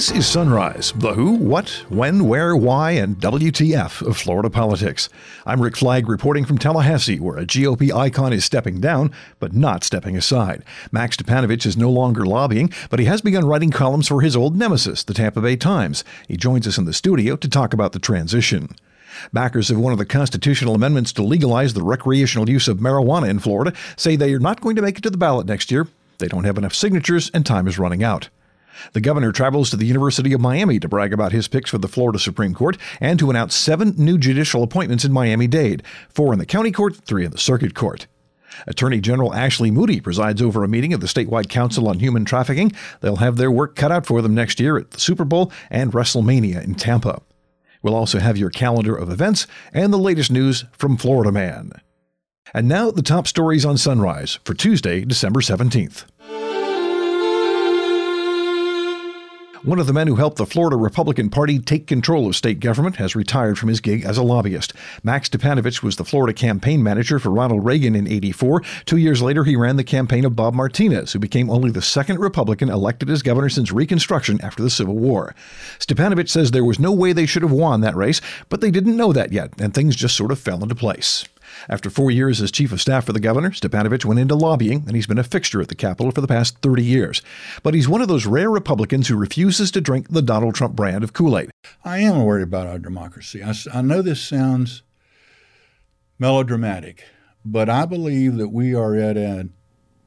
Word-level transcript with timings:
This 0.00 0.12
is 0.12 0.26
Sunrise, 0.26 0.94
the 0.96 1.12
who, 1.12 1.32
what, 1.32 1.68
when, 1.90 2.26
where, 2.26 2.56
why, 2.56 2.92
and 2.92 3.16
WTF 3.16 4.00
of 4.00 4.16
Florida 4.16 4.48
politics. 4.48 5.10
I'm 5.44 5.60
Rick 5.60 5.76
Flagg 5.76 6.08
reporting 6.08 6.46
from 6.46 6.56
Tallahassee, 6.56 7.20
where 7.20 7.36
a 7.36 7.44
GOP 7.44 7.92
icon 7.92 8.32
is 8.32 8.42
stepping 8.42 8.80
down, 8.80 9.12
but 9.38 9.52
not 9.52 9.84
stepping 9.84 10.16
aside. 10.16 10.64
Mac 10.90 11.10
Stipanovich 11.10 11.66
is 11.66 11.76
no 11.76 11.90
longer 11.90 12.24
lobbying, 12.24 12.72
but 12.88 12.98
he 12.98 13.04
has 13.04 13.20
begun 13.20 13.44
writing 13.44 13.70
columns 13.70 14.08
for 14.08 14.22
his 14.22 14.34
old 14.34 14.56
nemesis, 14.56 15.04
the 15.04 15.12
Tampa 15.12 15.42
Bay 15.42 15.54
Times. 15.54 16.02
He 16.26 16.38
joins 16.38 16.66
us 16.66 16.78
in 16.78 16.86
the 16.86 16.94
studio 16.94 17.36
to 17.36 17.46
talk 17.46 17.74
about 17.74 17.92
the 17.92 17.98
transition. 17.98 18.70
Backers 19.34 19.70
of 19.70 19.78
one 19.78 19.92
of 19.92 19.98
the 19.98 20.06
constitutional 20.06 20.74
amendments 20.74 21.12
to 21.12 21.22
legalize 21.22 21.74
the 21.74 21.82
recreational 21.82 22.48
use 22.48 22.68
of 22.68 22.78
marijuana 22.78 23.28
in 23.28 23.38
Florida 23.38 23.74
say 23.98 24.16
they 24.16 24.32
are 24.32 24.40
not 24.40 24.62
going 24.62 24.76
to 24.76 24.82
make 24.82 24.96
it 24.96 25.02
to 25.02 25.10
the 25.10 25.18
ballot 25.18 25.46
next 25.46 25.70
year. 25.70 25.88
They 26.16 26.28
don't 26.28 26.44
have 26.44 26.56
enough 26.56 26.74
signatures, 26.74 27.30
and 27.34 27.44
time 27.44 27.68
is 27.68 27.78
running 27.78 28.02
out. 28.02 28.30
The 28.92 29.00
governor 29.00 29.32
travels 29.32 29.70
to 29.70 29.76
the 29.76 29.86
University 29.86 30.32
of 30.32 30.40
Miami 30.40 30.78
to 30.80 30.88
brag 30.88 31.12
about 31.12 31.32
his 31.32 31.48
picks 31.48 31.70
for 31.70 31.78
the 31.78 31.88
Florida 31.88 32.18
Supreme 32.18 32.54
Court 32.54 32.76
and 33.00 33.18
to 33.18 33.30
announce 33.30 33.54
seven 33.54 33.94
new 33.96 34.18
judicial 34.18 34.62
appointments 34.62 35.04
in 35.04 35.12
Miami 35.12 35.46
Dade 35.46 35.82
four 36.08 36.32
in 36.32 36.38
the 36.38 36.46
county 36.46 36.72
court, 36.72 36.96
three 36.96 37.24
in 37.24 37.30
the 37.30 37.38
circuit 37.38 37.74
court. 37.74 38.06
Attorney 38.66 39.00
General 39.00 39.34
Ashley 39.34 39.70
Moody 39.70 40.00
presides 40.00 40.42
over 40.42 40.64
a 40.64 40.68
meeting 40.68 40.92
of 40.92 41.00
the 41.00 41.06
statewide 41.06 41.48
Council 41.48 41.88
on 41.88 41.98
Human 42.00 42.24
Trafficking. 42.24 42.72
They'll 43.00 43.16
have 43.16 43.36
their 43.36 43.50
work 43.50 43.76
cut 43.76 43.92
out 43.92 44.06
for 44.06 44.22
them 44.22 44.34
next 44.34 44.60
year 44.60 44.76
at 44.76 44.90
the 44.90 45.00
Super 45.00 45.24
Bowl 45.24 45.52
and 45.70 45.92
WrestleMania 45.92 46.62
in 46.62 46.74
Tampa. 46.74 47.22
We'll 47.82 47.94
also 47.94 48.18
have 48.18 48.36
your 48.36 48.50
calendar 48.50 48.94
of 48.94 49.10
events 49.10 49.46
and 49.72 49.92
the 49.92 49.98
latest 49.98 50.30
news 50.30 50.64
from 50.72 50.96
Florida 50.96 51.32
Man. 51.32 51.72
And 52.52 52.68
now 52.68 52.90
the 52.90 53.02
top 53.02 53.26
stories 53.26 53.64
on 53.64 53.78
Sunrise 53.78 54.38
for 54.44 54.54
Tuesday, 54.54 55.04
December 55.04 55.40
17th. 55.40 56.04
One 59.62 59.78
of 59.78 59.86
the 59.86 59.92
men 59.92 60.06
who 60.06 60.14
helped 60.14 60.38
the 60.38 60.46
Florida 60.46 60.74
Republican 60.74 61.28
Party 61.28 61.58
take 61.58 61.86
control 61.86 62.26
of 62.26 62.34
state 62.34 62.60
government 62.60 62.96
has 62.96 63.14
retired 63.14 63.58
from 63.58 63.68
his 63.68 63.82
gig 63.82 64.06
as 64.06 64.16
a 64.16 64.22
lobbyist. 64.22 64.72
Mac 65.02 65.24
Stipanovich 65.24 65.82
was 65.82 65.96
the 65.96 66.04
Florida 66.04 66.32
campaign 66.32 66.82
manager 66.82 67.18
for 67.18 67.28
Ronald 67.28 67.66
Reagan 67.66 67.94
in 67.94 68.08
84. 68.08 68.62
Two 68.86 68.96
years 68.96 69.20
later, 69.20 69.44
he 69.44 69.56
ran 69.56 69.76
the 69.76 69.84
campaign 69.84 70.24
of 70.24 70.34
Bob 70.34 70.54
Martinez, 70.54 71.12
who 71.12 71.18
became 71.18 71.50
only 71.50 71.70
the 71.70 71.82
second 71.82 72.20
Republican 72.20 72.70
elected 72.70 73.10
as 73.10 73.20
governor 73.20 73.50
since 73.50 73.70
Reconstruction 73.70 74.40
after 74.40 74.62
the 74.62 74.70
Civil 74.70 74.96
War. 74.96 75.34
Stepanovich 75.78 76.30
says 76.30 76.52
there 76.52 76.64
was 76.64 76.78
no 76.78 76.90
way 76.90 77.12
they 77.12 77.26
should 77.26 77.42
have 77.42 77.52
won 77.52 77.82
that 77.82 77.94
race, 77.94 78.22
but 78.48 78.62
they 78.62 78.70
didn't 78.70 78.96
know 78.96 79.12
that 79.12 79.30
yet, 79.30 79.52
and 79.60 79.74
things 79.74 79.94
just 79.94 80.16
sort 80.16 80.32
of 80.32 80.38
fell 80.38 80.62
into 80.62 80.74
place. 80.74 81.26
After 81.68 81.90
four 81.90 82.10
years 82.10 82.40
as 82.40 82.50
chief 82.50 82.72
of 82.72 82.80
staff 82.80 83.04
for 83.04 83.12
the 83.12 83.20
governor, 83.20 83.50
Stipanovich 83.50 84.04
went 84.04 84.20
into 84.20 84.34
lobbying, 84.34 84.84
and 84.86 84.96
he's 84.96 85.06
been 85.06 85.18
a 85.18 85.24
fixture 85.24 85.60
at 85.60 85.68
the 85.68 85.74
Capitol 85.74 86.12
for 86.12 86.20
the 86.20 86.26
past 86.26 86.58
30 86.58 86.82
years. 86.82 87.22
But 87.62 87.74
he's 87.74 87.88
one 87.88 88.00
of 88.02 88.08
those 88.08 88.26
rare 88.26 88.50
Republicans 88.50 89.08
who 89.08 89.16
refuses 89.16 89.70
to 89.72 89.80
drink 89.80 90.08
the 90.08 90.22
Donald 90.22 90.54
Trump 90.54 90.74
brand 90.74 91.04
of 91.04 91.12
Kool 91.12 91.38
Aid. 91.38 91.50
I 91.84 91.98
am 91.98 92.24
worried 92.24 92.42
about 92.42 92.66
our 92.66 92.78
democracy. 92.78 93.42
I, 93.42 93.54
I 93.72 93.82
know 93.82 94.02
this 94.02 94.20
sounds 94.20 94.82
melodramatic, 96.18 97.04
but 97.44 97.68
I 97.68 97.86
believe 97.86 98.36
that 98.36 98.48
we 98.48 98.74
are 98.74 98.94
at 98.94 99.16
a 99.16 99.48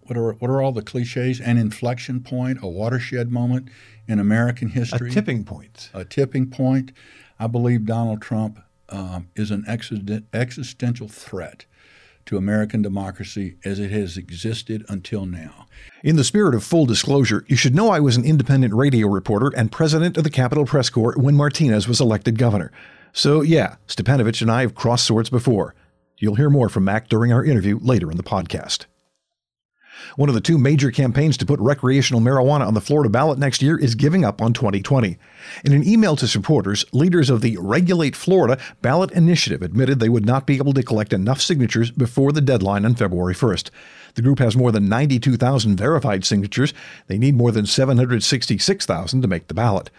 what 0.05 0.17
are 0.17 0.33
what 0.33 0.51
are 0.51 0.61
all 0.61 0.73
the 0.73 0.81
cliches? 0.81 1.39
An 1.39 1.57
inflection 1.57 2.21
point, 2.21 2.59
a 2.61 2.67
watershed 2.67 3.31
moment 3.31 3.69
in 4.07 4.19
American 4.19 4.69
history. 4.69 5.09
A 5.09 5.13
tipping 5.13 5.43
point. 5.43 5.89
A 5.93 6.03
tipping 6.03 6.49
point. 6.49 6.91
I 7.39 7.47
believe 7.47 7.85
Donald 7.85 8.21
Trump 8.21 8.59
um, 8.93 9.29
is 9.35 9.51
an 9.51 9.65
existential 9.67 11.09
threat 11.09 11.65
to 12.25 12.37
American 12.37 12.81
democracy 12.81 13.57
as 13.65 13.79
it 13.79 13.91
has 13.91 14.15
existed 14.15 14.85
until 14.87 15.25
now. 15.25 15.65
In 16.03 16.15
the 16.15 16.23
spirit 16.23 16.55
of 16.55 16.63
full 16.63 16.85
disclosure, 16.85 17.43
you 17.47 17.57
should 17.57 17.75
know 17.75 17.89
I 17.89 17.99
was 17.99 18.15
an 18.15 18.23
independent 18.23 18.73
radio 18.73 19.07
reporter 19.07 19.51
and 19.57 19.71
president 19.71 20.15
of 20.15 20.23
the 20.23 20.29
Capitol 20.29 20.65
Press 20.65 20.89
Corps 20.89 21.15
when 21.17 21.35
Martinez 21.35 21.87
was 21.87 21.99
elected 21.99 22.37
governor. 22.37 22.71
So, 23.11 23.41
yeah, 23.41 23.75
Stipanovich 23.87 24.41
and 24.41 24.49
I 24.49 24.61
have 24.61 24.75
crossed 24.75 25.05
swords 25.05 25.29
before. 25.29 25.75
You'll 26.17 26.35
hear 26.35 26.49
more 26.49 26.69
from 26.69 26.85
Mac 26.85 27.09
during 27.09 27.33
our 27.33 27.43
interview 27.43 27.79
later 27.81 28.09
in 28.09 28.17
the 28.17 28.23
podcast. 28.23 28.85
One 30.15 30.29
of 30.29 30.35
the 30.35 30.41
two 30.41 30.57
major 30.57 30.91
campaigns 30.91 31.37
to 31.37 31.45
put 31.45 31.59
recreational 31.59 32.21
marijuana 32.21 32.67
on 32.67 32.73
the 32.73 32.81
Florida 32.81 33.09
ballot 33.09 33.39
next 33.39 33.61
year 33.61 33.77
is 33.77 33.95
giving 33.95 34.23
up 34.23 34.41
on 34.41 34.53
2020. 34.53 35.17
In 35.63 35.73
an 35.73 35.87
email 35.87 36.15
to 36.15 36.27
supporters, 36.27 36.85
leaders 36.91 37.29
of 37.29 37.41
the 37.41 37.57
Regulate 37.59 38.15
Florida 38.15 38.59
ballot 38.81 39.11
initiative 39.11 39.61
admitted 39.61 39.99
they 39.99 40.09
would 40.09 40.25
not 40.25 40.45
be 40.45 40.57
able 40.57 40.73
to 40.73 40.83
collect 40.83 41.13
enough 41.13 41.41
signatures 41.41 41.91
before 41.91 42.31
the 42.31 42.41
deadline 42.41 42.85
on 42.85 42.95
February 42.95 43.33
1st. 43.33 43.69
The 44.15 44.21
group 44.21 44.39
has 44.39 44.55
more 44.55 44.71
than 44.71 44.89
92,000 44.89 45.75
verified 45.75 46.23
signatures. 46.23 46.73
They 47.07 47.17
need 47.17 47.35
more 47.35 47.51
than 47.51 47.65
766,000 47.65 49.21
to 49.21 49.27
make 49.27 49.47
the 49.47 49.53
ballot. 49.53 49.89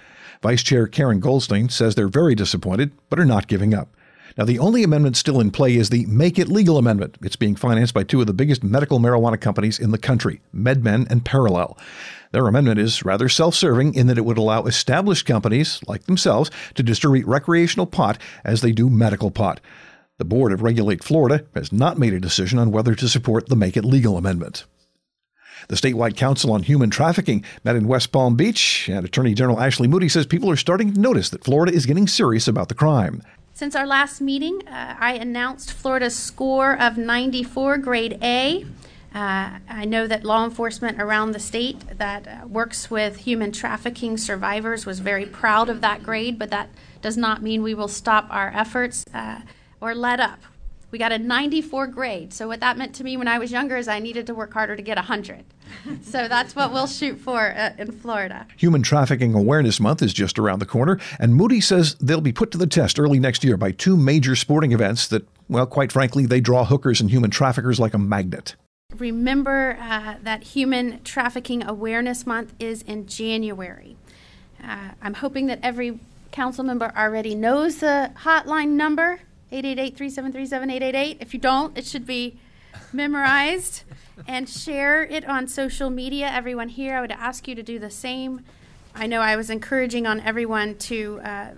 Vice 0.43 0.63
Chair 0.63 0.87
Karen 0.87 1.21
Goldstein 1.21 1.69
says 1.69 1.95
they're 1.95 2.09
very 2.09 2.35
disappointed, 2.35 2.93
but 3.09 3.19
are 3.19 3.25
not 3.25 3.49
giving 3.49 3.75
up. 3.75 3.89
Now, 4.37 4.45
the 4.45 4.59
only 4.59 4.83
amendment 4.83 5.17
still 5.17 5.41
in 5.41 5.53
play 5.53 5.77
is 5.77 5.91
the 5.91 6.07
Make 6.07 6.41
It 6.41 6.49
Legal 6.49 6.77
Amendment. 6.77 7.19
It's 7.23 7.37
being 7.37 7.55
financed 7.55 7.95
by 7.95 8.03
two 8.03 8.21
of 8.21 8.27
the 8.27 8.33
biggest 8.33 8.65
medical 8.65 8.99
marijuana 8.99 9.41
companies 9.41 9.79
in 9.79 9.93
the 9.93 9.99
country, 9.99 10.41
MedMen 10.53 11.09
and 11.09 11.25
Parallel. 11.25 11.79
Their 12.33 12.49
amendment 12.49 12.81
is 12.81 13.05
rather 13.05 13.29
self 13.29 13.55
serving 13.55 13.95
in 13.95 14.09
that 14.09 14.19
it 14.19 14.25
would 14.25 14.39
allow 14.39 14.65
established 14.65 15.25
companies, 15.25 15.81
like 15.87 16.05
themselves, 16.05 16.51
to 16.75 16.83
distribute 16.83 17.29
recreational 17.29 17.87
pot 17.87 18.19
as 18.45 18.61
they 18.61 18.73
do 18.73 18.91
medical 18.91 19.31
pot. 19.31 19.61
The 20.19 20.25
Board 20.25 20.53
of 20.53 20.63
Regulate 20.63 21.05
Florida 21.05 21.45
has 21.55 21.73
not 21.73 21.99
made 21.99 22.13
a 22.13 22.19
decision 22.19 22.59
on 22.59 22.73
whether 22.73 22.97
to 22.97 23.09
support 23.09 23.49
the 23.49 23.57
Make 23.57 23.77
It 23.77 23.85
Legal 23.85 24.17
Amendment. 24.17 24.65
The 25.69 25.77
statewide 25.77 26.17
Council 26.17 26.53
on 26.53 26.65
Human 26.65 26.91
Trafficking 26.91 27.45
met 27.63 27.77
in 27.77 27.87
West 27.87 28.11
Palm 28.11 28.35
Beach, 28.35 28.89
and 28.89 29.07
Attorney 29.07 29.35
General 29.35 29.61
Ashley 29.61 29.87
Moody 29.87 30.09
says 30.09 30.27
people 30.27 30.51
are 30.51 30.57
starting 30.57 30.93
to 30.93 31.01
notice 31.01 31.31
that 31.31 31.45
Florida 31.45 31.73
is 31.73 31.87
getting 31.87 32.09
serious 32.09 32.49
about 32.49 32.69
the 32.69 32.75
crime. 32.75 33.23
Since 33.57 33.77
our 33.77 33.87
last 33.87 34.21
meeting, 34.21 34.67
uh, 34.67 34.97
I 34.99 35.13
announced 35.15 35.73
Florida's 35.73 36.17
score 36.17 36.77
of 36.77 36.99
94, 36.99 37.79
grade 37.79 38.19
A. 38.21 38.67
Uh, 39.15 39.59
I 39.69 39.85
know 39.85 40.09
that 40.09 40.25
law 40.25 40.45
enforcement 40.45 41.01
around 41.01 41.31
the 41.31 41.39
state 41.39 41.97
that 41.97 42.27
uh, 42.27 42.49
works 42.49 42.91
with 42.91 43.19
human 43.19 43.53
trafficking 43.53 44.19
survivors 44.19 44.87
was 44.87 44.99
very 44.99 45.25
proud 45.25 45.69
of 45.69 45.83
that 45.83 46.03
grade, 46.03 46.37
but 46.37 46.51
that 46.51 46.69
does 47.01 47.17
not 47.17 47.45
mean 47.45 47.63
we 47.63 47.75
will 47.75 47.87
stop 47.87 48.27
our 48.29 48.49
efforts 48.53 49.05
uh, 49.15 49.43
or 49.81 49.95
let 49.95 50.19
up. 50.19 50.41
We 50.95 50.99
got 50.99 51.11
a 51.11 51.19
94 51.19 51.89
grade. 51.89 52.33
So 52.33 52.47
what 52.47 52.61
that 52.61 52.79
meant 52.79 52.95
to 52.95 53.03
me 53.03 53.17
when 53.17 53.27
I 53.27 53.41
was 53.41 53.51
younger 53.51 53.77
is 53.77 53.89
I 53.89 53.99
needed 53.99 54.29
to 54.29 54.35
work 54.37 54.53
harder 54.53 54.77
to 54.77 54.83
get 54.83 54.97
100. 54.97 55.45
so 56.05 56.29
that's 56.29 56.55
what 56.55 56.73
we'll 56.73 56.87
shoot 56.87 57.19
for 57.19 57.53
uh, 57.53 57.73
in 57.79 57.91
Florida. 57.91 58.47
Human 58.59 58.81
Trafficking 58.81 59.35
Awareness 59.35 59.81
Month 59.81 60.03
is 60.03 60.13
just 60.13 60.39
around 60.39 60.61
the 60.61 60.67
corner, 60.67 61.01
and 61.19 61.35
Moody 61.35 61.61
says 61.61 61.97
they'll 61.97 62.21
be 62.21 62.31
put 62.31 62.53
to 62.53 62.59
the 62.59 62.69
test 62.69 63.01
early 63.01 63.19
next 63.19 63.43
year 63.43 63.57
by 63.57 63.73
two 63.73 63.97
major 63.97 64.37
sporting 64.37 64.71
events 64.71 65.09
that, 65.09 65.27
well, 65.49 65.67
quite 65.67 65.91
frankly, 65.91 66.27
they 66.27 66.41
draw 66.41 66.65
hookers 66.65 67.01
and 67.01 67.11
human 67.11 67.33
traffickers 67.33 67.81
like 67.81 67.95
a 67.95 67.99
magnet. 67.99 68.55
Remember 68.97 69.77
uh, 69.81 70.15
that 70.23 70.45
Human 70.45 71.03
Trafficking 71.03 71.65
Awareness 71.65 72.25
Month 72.25 72.55
is 72.61 72.83
in 72.83 73.09
January. 73.09 73.97
Uh, 74.63 74.91
I'm 75.03 75.15
hoping 75.15 75.47
that 75.47 75.59
every 75.61 75.99
council 76.31 76.63
member 76.63 76.93
already 76.97 77.35
knows 77.35 77.79
the 77.79 78.13
hotline 78.23 78.69
number 78.69 79.19
888-373-7888. 79.63 81.17
If 81.21 81.33
you 81.33 81.41
don't, 81.41 81.77
it 81.79 81.87
should 81.87 82.07
be 82.07 82.39
memorized 82.93 83.85
and 84.27 84.49
share 84.49 85.05
it 85.05 85.25
on 85.29 85.47
social 85.47 85.91
media. 85.91 86.29
Everyone 86.29 86.69
here, 86.69 86.97
I 86.97 87.01
would 87.01 87.13
ask 87.13 87.47
you 87.47 87.55
to 87.55 87.63
do 87.63 87.79
the 87.79 87.91
same. 87.91 88.45
I 88.95 89.07
know 89.07 89.21
I 89.21 89.37
was 89.37 89.51
encouraging 89.51 90.07
on 90.07 90.21
everyone 90.21 90.77
to 90.79 91.21
uh, 91.25 91.49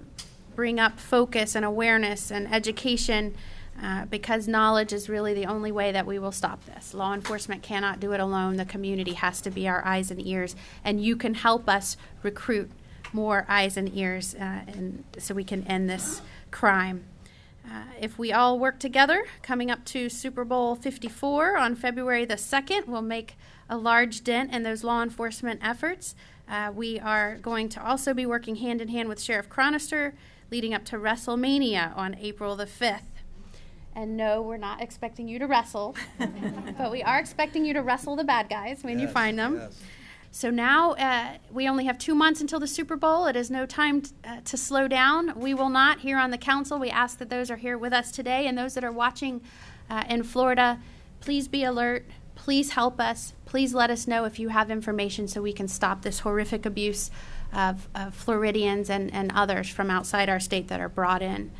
bring 0.54 0.80
up 0.80 0.98
focus 0.98 1.54
and 1.54 1.64
awareness 1.64 2.30
and 2.30 2.52
education 2.52 3.34
uh, 3.82 4.06
because 4.06 4.48
knowledge 4.48 4.92
is 4.92 5.08
really 5.08 5.34
the 5.34 5.44
only 5.44 5.70
way 5.70 5.92
that 5.92 6.06
we 6.06 6.18
will 6.18 6.32
stop 6.32 6.64
this. 6.64 6.94
Law 6.94 7.12
enforcement 7.12 7.62
cannot 7.62 8.00
do 8.00 8.12
it 8.12 8.20
alone. 8.20 8.56
The 8.56 8.64
community 8.64 9.12
has 9.12 9.42
to 9.42 9.50
be 9.50 9.68
our 9.68 9.84
eyes 9.84 10.10
and 10.10 10.24
ears, 10.26 10.56
and 10.82 11.02
you 11.02 11.14
can 11.14 11.34
help 11.34 11.68
us 11.68 11.98
recruit 12.22 12.70
more 13.12 13.44
eyes 13.48 13.76
and 13.76 13.94
ears, 13.94 14.34
uh, 14.34 14.62
and 14.66 15.04
so 15.18 15.34
we 15.34 15.44
can 15.44 15.62
end 15.64 15.90
this 15.90 16.22
crime. 16.50 17.04
Uh, 17.68 17.82
if 18.00 18.18
we 18.18 18.32
all 18.32 18.58
work 18.58 18.78
together, 18.78 19.24
coming 19.42 19.70
up 19.70 19.84
to 19.86 20.08
Super 20.08 20.44
Bowl 20.44 20.76
54 20.76 21.56
on 21.56 21.74
February 21.74 22.24
the 22.24 22.34
2nd, 22.34 22.86
we'll 22.86 23.02
make 23.02 23.36
a 23.68 23.76
large 23.76 24.22
dent 24.22 24.52
in 24.52 24.62
those 24.62 24.84
law 24.84 25.02
enforcement 25.02 25.60
efforts. 25.62 26.14
Uh, 26.48 26.70
we 26.74 27.00
are 27.00 27.38
going 27.38 27.68
to 27.68 27.84
also 27.84 28.14
be 28.14 28.24
working 28.24 28.56
hand 28.56 28.80
in 28.80 28.88
hand 28.88 29.08
with 29.08 29.20
Sheriff 29.20 29.48
Chronister 29.48 30.12
leading 30.50 30.72
up 30.74 30.84
to 30.84 30.96
WrestleMania 30.96 31.96
on 31.96 32.14
April 32.14 32.54
the 32.54 32.66
5th. 32.66 33.00
And 33.96 34.16
no, 34.16 34.42
we're 34.42 34.58
not 34.58 34.82
expecting 34.82 35.26
you 35.26 35.38
to 35.38 35.46
wrestle, 35.46 35.96
but 36.78 36.92
we 36.92 37.02
are 37.02 37.18
expecting 37.18 37.64
you 37.64 37.72
to 37.72 37.82
wrestle 37.82 38.14
the 38.14 38.24
bad 38.24 38.48
guys 38.48 38.84
when 38.84 38.98
yes, 38.98 39.08
you 39.08 39.12
find 39.12 39.38
them. 39.38 39.56
Yes. 39.56 39.82
So 40.30 40.50
now 40.50 40.92
uh, 40.92 41.38
we 41.50 41.68
only 41.68 41.84
have 41.86 41.98
two 41.98 42.14
months 42.14 42.40
until 42.40 42.60
the 42.60 42.66
Super 42.66 42.96
Bowl. 42.96 43.26
It 43.26 43.36
is 43.36 43.50
no 43.50 43.64
time 43.66 44.02
t- 44.02 44.10
uh, 44.24 44.40
to 44.44 44.56
slow 44.56 44.86
down. 44.86 45.38
We 45.38 45.54
will 45.54 45.70
not 45.70 46.00
here 46.00 46.18
on 46.18 46.30
the 46.30 46.38
council. 46.38 46.78
We 46.78 46.90
ask 46.90 47.18
that 47.18 47.30
those 47.30 47.50
are 47.50 47.56
here 47.56 47.78
with 47.78 47.92
us 47.92 48.10
today 48.10 48.46
and 48.46 48.56
those 48.56 48.74
that 48.74 48.84
are 48.84 48.92
watching 48.92 49.40
uh, 49.88 50.04
in 50.08 50.22
Florida, 50.22 50.80
please 51.20 51.48
be 51.48 51.64
alert. 51.64 52.04
Please 52.34 52.72
help 52.72 53.00
us. 53.00 53.32
Please 53.46 53.72
let 53.72 53.90
us 53.90 54.06
know 54.06 54.24
if 54.24 54.38
you 54.38 54.50
have 54.50 54.70
information 54.70 55.26
so 55.26 55.40
we 55.40 55.52
can 55.52 55.68
stop 55.68 56.02
this 56.02 56.20
horrific 56.20 56.66
abuse 56.66 57.10
of, 57.52 57.88
of 57.94 58.14
Floridians 58.14 58.90
and, 58.90 59.12
and 59.14 59.32
others 59.34 59.68
from 59.68 59.90
outside 59.90 60.28
our 60.28 60.40
state 60.40 60.68
that 60.68 60.80
are 60.80 60.88
brought 60.88 61.22
in 61.22 61.50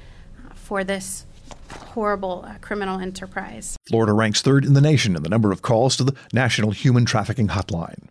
uh, 0.44 0.52
for 0.54 0.84
this 0.84 1.24
horrible 1.70 2.44
uh, 2.46 2.56
criminal 2.60 3.00
enterprise. 3.00 3.76
Florida 3.88 4.12
ranks 4.12 4.42
third 4.42 4.64
in 4.64 4.74
the 4.74 4.80
nation 4.80 5.16
in 5.16 5.22
the 5.22 5.28
number 5.28 5.52
of 5.52 5.62
calls 5.62 5.96
to 5.96 6.04
the 6.04 6.14
National 6.32 6.72
Human 6.72 7.04
Trafficking 7.04 7.48
Hotline. 7.48 8.08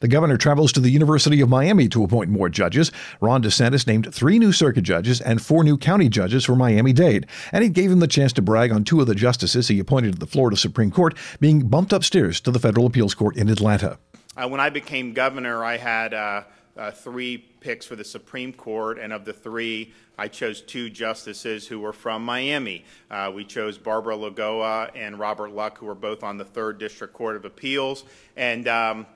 The 0.00 0.08
governor 0.08 0.36
travels 0.36 0.72
to 0.72 0.80
the 0.80 0.90
University 0.90 1.40
of 1.40 1.48
Miami 1.48 1.88
to 1.88 2.04
appoint 2.04 2.30
more 2.30 2.48
judges. 2.48 2.92
Ron 3.20 3.42
DeSantis 3.42 3.86
named 3.86 4.12
three 4.12 4.38
new 4.38 4.52
circuit 4.52 4.82
judges 4.82 5.20
and 5.20 5.40
four 5.40 5.64
new 5.64 5.78
county 5.78 6.08
judges 6.08 6.44
for 6.44 6.56
Miami 6.56 6.92
Dade, 6.92 7.26
and 7.52 7.64
he 7.64 7.70
gave 7.70 7.90
him 7.90 8.00
the 8.00 8.06
chance 8.06 8.32
to 8.34 8.42
brag 8.42 8.72
on 8.72 8.84
two 8.84 9.00
of 9.00 9.06
the 9.06 9.14
justices 9.14 9.68
he 9.68 9.78
appointed 9.78 10.12
to 10.12 10.18
the 10.18 10.26
Florida 10.26 10.56
Supreme 10.56 10.90
Court 10.90 11.16
being 11.40 11.68
bumped 11.68 11.92
upstairs 11.92 12.40
to 12.42 12.50
the 12.50 12.58
Federal 12.58 12.86
Appeals 12.86 13.14
Court 13.14 13.36
in 13.36 13.48
Atlanta. 13.48 13.98
Uh, 14.36 14.48
when 14.48 14.60
I 14.60 14.68
became 14.68 15.14
governor, 15.14 15.64
I 15.64 15.78
had 15.78 16.12
uh, 16.12 16.42
uh, 16.76 16.90
three 16.90 17.38
picks 17.38 17.86
for 17.86 17.96
the 17.96 18.04
Supreme 18.04 18.52
Court, 18.52 18.98
and 18.98 19.12
of 19.12 19.24
the 19.24 19.32
three, 19.32 19.92
I 20.18 20.28
chose 20.28 20.60
two 20.60 20.90
justices 20.90 21.66
who 21.66 21.80
were 21.80 21.92
from 21.92 22.24
Miami. 22.24 22.84
Uh, 23.10 23.32
we 23.34 23.44
chose 23.44 23.78
Barbara 23.78 24.16
Lagoa 24.16 24.90
and 24.94 25.18
Robert 25.18 25.52
Luck, 25.52 25.78
who 25.78 25.86
were 25.86 25.94
both 25.94 26.22
on 26.22 26.36
the 26.36 26.44
Third 26.44 26.78
District 26.78 27.14
Court 27.14 27.36
of 27.36 27.44
Appeals. 27.44 28.04
And 28.36 28.68
um, 28.68 29.06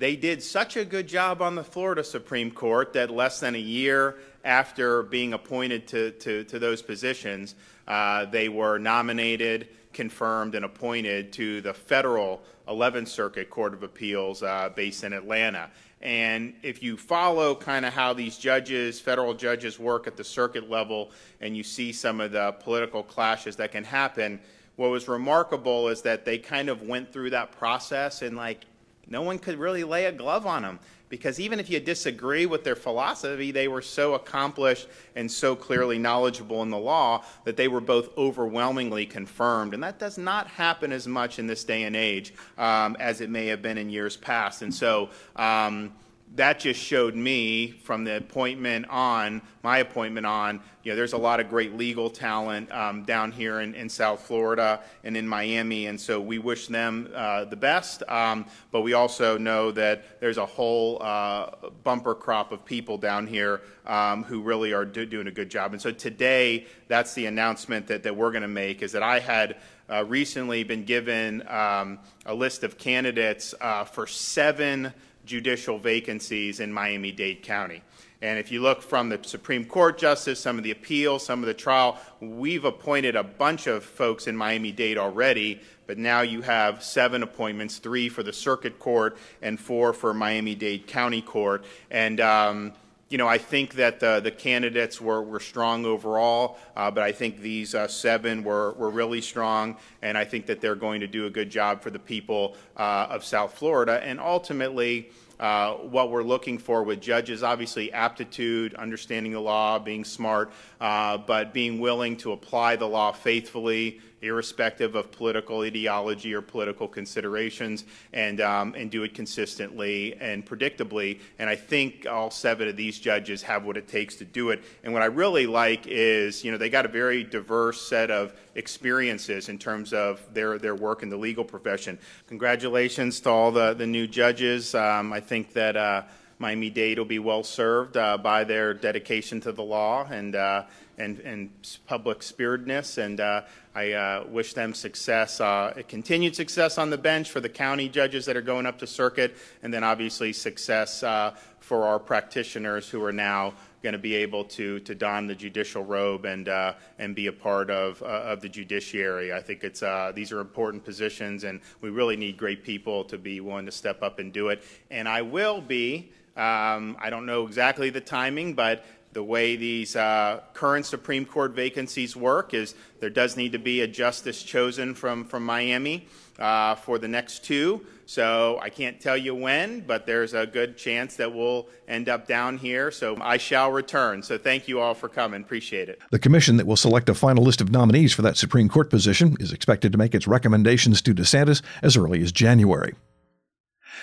they 0.00 0.16
did 0.16 0.42
such 0.42 0.78
a 0.78 0.84
good 0.84 1.06
job 1.06 1.42
on 1.42 1.54
the 1.54 1.62
Florida 1.62 2.02
Supreme 2.02 2.50
Court 2.50 2.94
that 2.94 3.10
less 3.10 3.38
than 3.38 3.54
a 3.54 3.58
year 3.58 4.16
after 4.42 5.02
being 5.02 5.34
appointed 5.34 5.86
to, 5.88 6.12
to, 6.12 6.42
to 6.44 6.58
those 6.58 6.80
positions, 6.80 7.54
uh, 7.86 8.24
they 8.24 8.48
were 8.48 8.78
nominated, 8.78 9.68
confirmed, 9.92 10.54
and 10.54 10.64
appointed 10.64 11.34
to 11.34 11.60
the 11.60 11.74
federal 11.74 12.40
11th 12.66 13.08
Circuit 13.08 13.50
Court 13.50 13.74
of 13.74 13.82
Appeals 13.82 14.42
uh, 14.42 14.70
based 14.74 15.04
in 15.04 15.12
Atlanta. 15.12 15.68
And 16.00 16.54
if 16.62 16.82
you 16.82 16.96
follow 16.96 17.54
kind 17.54 17.84
of 17.84 17.92
how 17.92 18.14
these 18.14 18.38
judges, 18.38 18.98
federal 18.98 19.34
judges, 19.34 19.78
work 19.78 20.06
at 20.06 20.16
the 20.16 20.24
circuit 20.24 20.70
level, 20.70 21.10
and 21.42 21.54
you 21.54 21.62
see 21.62 21.92
some 21.92 22.22
of 22.22 22.32
the 22.32 22.52
political 22.52 23.02
clashes 23.02 23.56
that 23.56 23.72
can 23.72 23.84
happen, 23.84 24.40
what 24.76 24.88
was 24.88 25.08
remarkable 25.08 25.90
is 25.90 26.00
that 26.02 26.24
they 26.24 26.38
kind 26.38 26.70
of 26.70 26.80
went 26.80 27.12
through 27.12 27.28
that 27.30 27.52
process 27.52 28.22
in 28.22 28.34
like 28.34 28.64
no 29.10 29.22
one 29.22 29.38
could 29.38 29.58
really 29.58 29.84
lay 29.84 30.06
a 30.06 30.12
glove 30.12 30.46
on 30.46 30.62
them 30.62 30.78
because 31.10 31.40
even 31.40 31.58
if 31.58 31.68
you 31.68 31.80
disagree 31.80 32.46
with 32.46 32.62
their 32.64 32.76
philosophy, 32.76 33.50
they 33.50 33.66
were 33.68 33.82
so 33.82 34.14
accomplished 34.14 34.88
and 35.16 35.30
so 35.30 35.56
clearly 35.56 35.98
knowledgeable 35.98 36.62
in 36.62 36.70
the 36.70 36.78
law 36.78 37.24
that 37.44 37.56
they 37.56 37.66
were 37.68 37.80
both 37.80 38.16
overwhelmingly 38.16 39.04
confirmed. 39.04 39.74
And 39.74 39.82
that 39.82 39.98
does 39.98 40.16
not 40.16 40.46
happen 40.46 40.92
as 40.92 41.08
much 41.08 41.40
in 41.40 41.48
this 41.48 41.64
day 41.64 41.82
and 41.82 41.96
age 41.96 42.32
um, 42.56 42.96
as 43.00 43.20
it 43.20 43.28
may 43.28 43.48
have 43.48 43.60
been 43.60 43.76
in 43.76 43.90
years 43.90 44.16
past. 44.16 44.62
And 44.62 44.72
so, 44.72 45.10
um, 45.34 45.92
that 46.36 46.60
just 46.60 46.80
showed 46.80 47.16
me 47.16 47.72
from 47.72 48.04
the 48.04 48.16
appointment 48.18 48.86
on, 48.88 49.42
my 49.64 49.78
appointment 49.78 50.24
on, 50.24 50.60
you 50.84 50.92
know, 50.92 50.96
there's 50.96 51.12
a 51.12 51.18
lot 51.18 51.40
of 51.40 51.50
great 51.50 51.76
legal 51.76 52.08
talent 52.08 52.70
um, 52.70 53.02
down 53.02 53.32
here 53.32 53.60
in, 53.60 53.74
in, 53.74 53.88
South 53.88 54.20
Florida 54.20 54.80
and 55.02 55.16
in 55.16 55.26
Miami, 55.26 55.86
and 55.86 56.00
so 56.00 56.20
we 56.20 56.38
wish 56.38 56.68
them 56.68 57.10
uh, 57.14 57.44
the 57.46 57.56
best. 57.56 58.04
Um, 58.08 58.46
but 58.70 58.82
we 58.82 58.92
also 58.92 59.36
know 59.36 59.72
that 59.72 60.20
there's 60.20 60.38
a 60.38 60.46
whole 60.46 61.02
uh, 61.02 61.50
bumper 61.82 62.14
crop 62.14 62.52
of 62.52 62.64
people 62.64 62.96
down 62.96 63.26
here 63.26 63.60
um, 63.84 64.22
who 64.22 64.40
really 64.40 64.72
are 64.72 64.84
do, 64.84 65.04
doing 65.04 65.26
a 65.26 65.32
good 65.32 65.50
job. 65.50 65.72
And 65.72 65.82
so 65.82 65.90
today, 65.90 66.66
that's 66.86 67.12
the 67.14 67.26
announcement 67.26 67.88
that, 67.88 68.04
that 68.04 68.16
we're 68.16 68.30
going 68.30 68.42
to 68.42 68.48
make 68.48 68.82
is 68.82 68.92
that 68.92 69.02
I 69.02 69.18
had 69.18 69.56
uh, 69.90 70.04
recently 70.06 70.62
been 70.62 70.84
given 70.84 71.46
um, 71.48 71.98
a 72.24 72.34
list 72.34 72.62
of 72.62 72.78
candidates 72.78 73.52
uh, 73.60 73.84
for 73.84 74.06
seven 74.06 74.92
judicial 75.30 75.78
vacancies 75.78 76.58
in 76.58 76.72
Miami 76.72 77.12
Dade 77.12 77.40
County. 77.40 77.82
And 78.20 78.36
if 78.36 78.50
you 78.50 78.60
look 78.60 78.82
from 78.82 79.08
the 79.08 79.20
Supreme 79.22 79.64
Court 79.64 79.96
justice, 79.96 80.40
some 80.40 80.58
of 80.58 80.64
the 80.64 80.72
appeals, 80.72 81.24
some 81.24 81.40
of 81.40 81.46
the 81.46 81.54
trial, 81.54 81.98
we've 82.20 82.64
appointed 82.64 83.14
a 83.14 83.22
bunch 83.22 83.68
of 83.68 83.84
folks 83.84 84.26
in 84.26 84.36
Miami 84.36 84.72
Dade 84.72 84.98
already, 84.98 85.60
but 85.86 85.98
now 85.98 86.22
you 86.22 86.42
have 86.42 86.82
seven 86.82 87.22
appointments 87.22 87.78
three 87.78 88.08
for 88.08 88.24
the 88.24 88.32
circuit 88.32 88.80
court 88.80 89.16
and 89.40 89.58
four 89.58 89.92
for 89.92 90.12
Miami 90.12 90.56
Dade 90.56 90.88
County 90.88 91.22
Court. 91.22 91.64
And 91.92 92.20
um, 92.20 92.72
you 93.10 93.18
know, 93.18 93.26
I 93.26 93.38
think 93.38 93.74
that 93.74 93.98
the, 93.98 94.20
the 94.20 94.30
candidates 94.30 95.00
were, 95.00 95.20
were 95.20 95.40
strong 95.40 95.84
overall, 95.84 96.58
uh, 96.76 96.92
but 96.92 97.02
I 97.02 97.10
think 97.10 97.40
these 97.40 97.74
uh, 97.74 97.88
seven 97.88 98.44
were, 98.44 98.72
were 98.74 98.88
really 98.88 99.20
strong, 99.20 99.76
and 100.00 100.16
I 100.16 100.24
think 100.24 100.46
that 100.46 100.60
they're 100.60 100.76
going 100.76 101.00
to 101.00 101.08
do 101.08 101.26
a 101.26 101.30
good 101.30 101.50
job 101.50 101.82
for 101.82 101.90
the 101.90 101.98
people 101.98 102.56
uh, 102.76 103.08
of 103.10 103.24
South 103.24 103.54
Florida. 103.54 104.00
And 104.04 104.20
ultimately, 104.20 105.10
uh, 105.40 105.72
what 105.72 106.10
we're 106.12 106.22
looking 106.22 106.56
for 106.56 106.84
with 106.84 107.00
judges, 107.00 107.42
obviously 107.42 107.92
aptitude, 107.92 108.74
understanding 108.74 109.32
the 109.32 109.40
law, 109.40 109.80
being 109.80 110.04
smart, 110.04 110.52
uh, 110.80 111.18
but 111.18 111.52
being 111.52 111.80
willing 111.80 112.16
to 112.18 112.30
apply 112.30 112.76
the 112.76 112.86
law 112.86 113.10
faithfully, 113.10 114.00
irrespective 114.22 114.94
of 114.94 115.10
political 115.12 115.62
ideology 115.62 116.34
or 116.34 116.42
political 116.42 116.86
considerations, 116.86 117.84
and 118.12 118.40
um, 118.40 118.74
and 118.76 118.90
do 118.90 119.02
it 119.02 119.14
consistently 119.14 120.14
and 120.20 120.46
predictably. 120.46 121.20
And 121.38 121.48
I 121.48 121.56
think 121.56 122.06
all 122.10 122.30
seven 122.30 122.68
of 122.68 122.76
these 122.76 122.98
judges 122.98 123.42
have 123.42 123.64
what 123.64 123.76
it 123.76 123.88
takes 123.88 124.16
to 124.16 124.24
do 124.24 124.50
it. 124.50 124.62
And 124.84 124.92
what 124.92 125.02
I 125.02 125.06
really 125.06 125.46
like 125.46 125.86
is, 125.86 126.44
you 126.44 126.52
know, 126.52 126.58
they 126.58 126.70
got 126.70 126.84
a 126.84 126.88
very 126.88 127.24
diverse 127.24 127.80
set 127.80 128.10
of 128.10 128.34
experiences 128.54 129.48
in 129.48 129.58
terms 129.58 129.92
of 129.92 130.20
their 130.34 130.58
their 130.58 130.74
work 130.74 131.02
in 131.02 131.08
the 131.08 131.16
legal 131.16 131.44
profession. 131.44 131.98
Congratulations 132.28 133.20
to 133.20 133.30
all 133.30 133.50
the 133.50 133.74
the 133.74 133.86
new 133.86 134.06
judges. 134.06 134.74
Um, 134.74 135.12
I 135.12 135.20
think 135.20 135.52
that. 135.54 135.76
Uh, 135.76 136.02
Miami 136.40 136.70
Dade 136.70 136.98
will 136.98 137.04
be 137.04 137.18
well 137.18 137.44
served 137.44 137.98
uh, 137.98 138.16
by 138.16 138.44
their 138.44 138.72
dedication 138.72 139.42
to 139.42 139.52
the 139.52 139.62
law 139.62 140.08
and 140.10 140.34
uh, 140.34 140.64
and, 140.96 141.18
and 141.20 141.50
public 141.86 142.22
spiritedness. 142.22 142.98
And 142.98 143.20
uh, 143.20 143.42
I 143.74 143.92
uh, 143.92 144.24
wish 144.28 144.54
them 144.54 144.74
success, 144.74 145.40
uh, 145.40 145.82
continued 145.86 146.34
success 146.34 146.78
on 146.78 146.90
the 146.90 146.98
bench 146.98 147.30
for 147.30 147.40
the 147.40 147.48
county 147.48 147.88
judges 147.88 148.24
that 148.24 148.36
are 148.36 148.42
going 148.42 148.66
up 148.66 148.78
to 148.78 148.86
circuit, 148.86 149.36
and 149.62 149.72
then 149.72 149.84
obviously 149.84 150.32
success 150.32 151.02
uh, 151.02 151.36
for 151.60 151.84
our 151.84 151.98
practitioners 151.98 152.88
who 152.88 153.04
are 153.04 153.12
now 153.12 153.54
going 153.82 153.92
to 153.92 153.98
be 153.98 154.14
able 154.14 154.44
to 154.44 154.80
to 154.80 154.94
don 154.94 155.26
the 155.26 155.34
judicial 155.34 155.84
robe 155.84 156.24
and 156.24 156.48
uh, 156.48 156.74
and 156.98 157.14
be 157.14 157.26
a 157.26 157.32
part 157.32 157.70
of 157.70 158.02
uh, 158.02 158.06
of 158.06 158.40
the 158.40 158.48
judiciary. 158.48 159.32
I 159.32 159.40
think 159.40 159.62
it's 159.62 159.82
uh, 159.82 160.12
these 160.14 160.32
are 160.32 160.40
important 160.40 160.84
positions, 160.84 161.44
and 161.44 161.60
we 161.80 161.90
really 161.90 162.16
need 162.16 162.36
great 162.36 162.64
people 162.64 163.04
to 163.04 163.18
be 163.18 163.40
willing 163.40 163.66
to 163.66 163.72
step 163.72 164.02
up 164.02 164.18
and 164.18 164.32
do 164.32 164.48
it. 164.48 164.62
And 164.90 165.06
I 165.06 165.22
will 165.22 165.60
be. 165.60 166.12
Um, 166.40 166.96
I 166.98 167.10
don't 167.10 167.26
know 167.26 167.46
exactly 167.46 167.90
the 167.90 168.00
timing, 168.00 168.54
but 168.54 168.86
the 169.12 169.22
way 169.22 169.56
these 169.56 169.94
uh, 169.94 170.40
current 170.54 170.86
Supreme 170.86 171.26
Court 171.26 171.52
vacancies 171.52 172.16
work 172.16 172.54
is 172.54 172.74
there 173.00 173.10
does 173.10 173.36
need 173.36 173.52
to 173.52 173.58
be 173.58 173.82
a 173.82 173.86
justice 173.86 174.42
chosen 174.42 174.94
from, 174.94 175.24
from 175.26 175.44
Miami 175.44 176.06
uh, 176.38 176.76
for 176.76 176.98
the 176.98 177.08
next 177.08 177.44
two. 177.44 177.84
So 178.06 178.58
I 178.62 178.70
can't 178.70 178.98
tell 179.00 179.18
you 179.18 179.34
when, 179.34 179.80
but 179.80 180.06
there's 180.06 180.32
a 180.32 180.46
good 180.46 180.78
chance 180.78 181.16
that 181.16 181.34
we'll 181.34 181.68
end 181.86 182.08
up 182.08 182.26
down 182.26 182.56
here. 182.56 182.90
So 182.90 183.18
I 183.20 183.36
shall 183.36 183.70
return. 183.70 184.22
So 184.22 184.38
thank 184.38 184.66
you 184.66 184.80
all 184.80 184.94
for 184.94 185.10
coming. 185.10 185.42
Appreciate 185.42 185.90
it. 185.90 186.00
The 186.10 186.18
commission 186.18 186.56
that 186.56 186.66
will 186.66 186.76
select 186.76 187.10
a 187.10 187.14
final 187.14 187.44
list 187.44 187.60
of 187.60 187.70
nominees 187.70 188.14
for 188.14 188.22
that 188.22 188.38
Supreme 188.38 188.70
Court 188.70 188.88
position 188.88 189.36
is 189.40 189.52
expected 189.52 189.92
to 189.92 189.98
make 189.98 190.14
its 190.14 190.26
recommendations 190.26 191.02
to 191.02 191.14
DeSantis 191.14 191.60
as 191.82 191.98
early 191.98 192.22
as 192.22 192.32
January. 192.32 192.94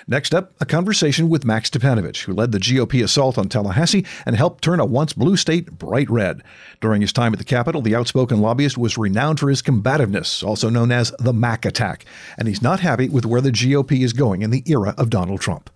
Next 0.08 0.36
up, 0.36 0.54
a 0.60 0.66
conversation 0.66 1.30
with 1.30 1.46
Mac 1.46 1.64
Stipanovich, 1.64 2.26
who 2.26 2.34
led 2.34 2.52
the 2.52 2.60
GOP 2.60 3.04
assault 3.04 3.38
on 3.38 3.50
Tallahassee 3.50 4.06
and 4.26 4.36
helped 4.36 4.64
turn 4.64 4.80
a 4.80 4.86
once 4.86 5.14
blue 5.14 5.38
state 5.38 5.72
bright 5.72 6.10
red. 6.10 6.44
During 6.82 7.02
his 7.02 7.14
time 7.14 7.34
at 7.34 7.40
the 7.40 7.46
Capitol, 7.46 7.82
the 7.82 7.96
outspoken 7.96 8.42
lobbyist 8.42 8.78
was 8.78 8.98
renowned 8.98 9.40
for 9.40 9.50
his 9.50 9.62
combativeness, 9.62 10.44
also 10.44 10.70
known 10.70 10.92
as 10.92 11.14
the 11.20 11.34
Mac 11.34 11.66
attack, 11.66 12.06
and 12.38 12.48
he's 12.48 12.62
not 12.62 12.82
happy 12.82 13.10
with 13.10 13.26
where 13.26 13.42
the 13.42 13.52
GOP 13.52 14.04
is 14.04 14.14
going 14.14 14.42
in 14.42 14.52
the 14.52 14.64
era 14.66 14.94
of 14.98 15.10
Donald 15.10 15.42
Trump. 15.42 15.70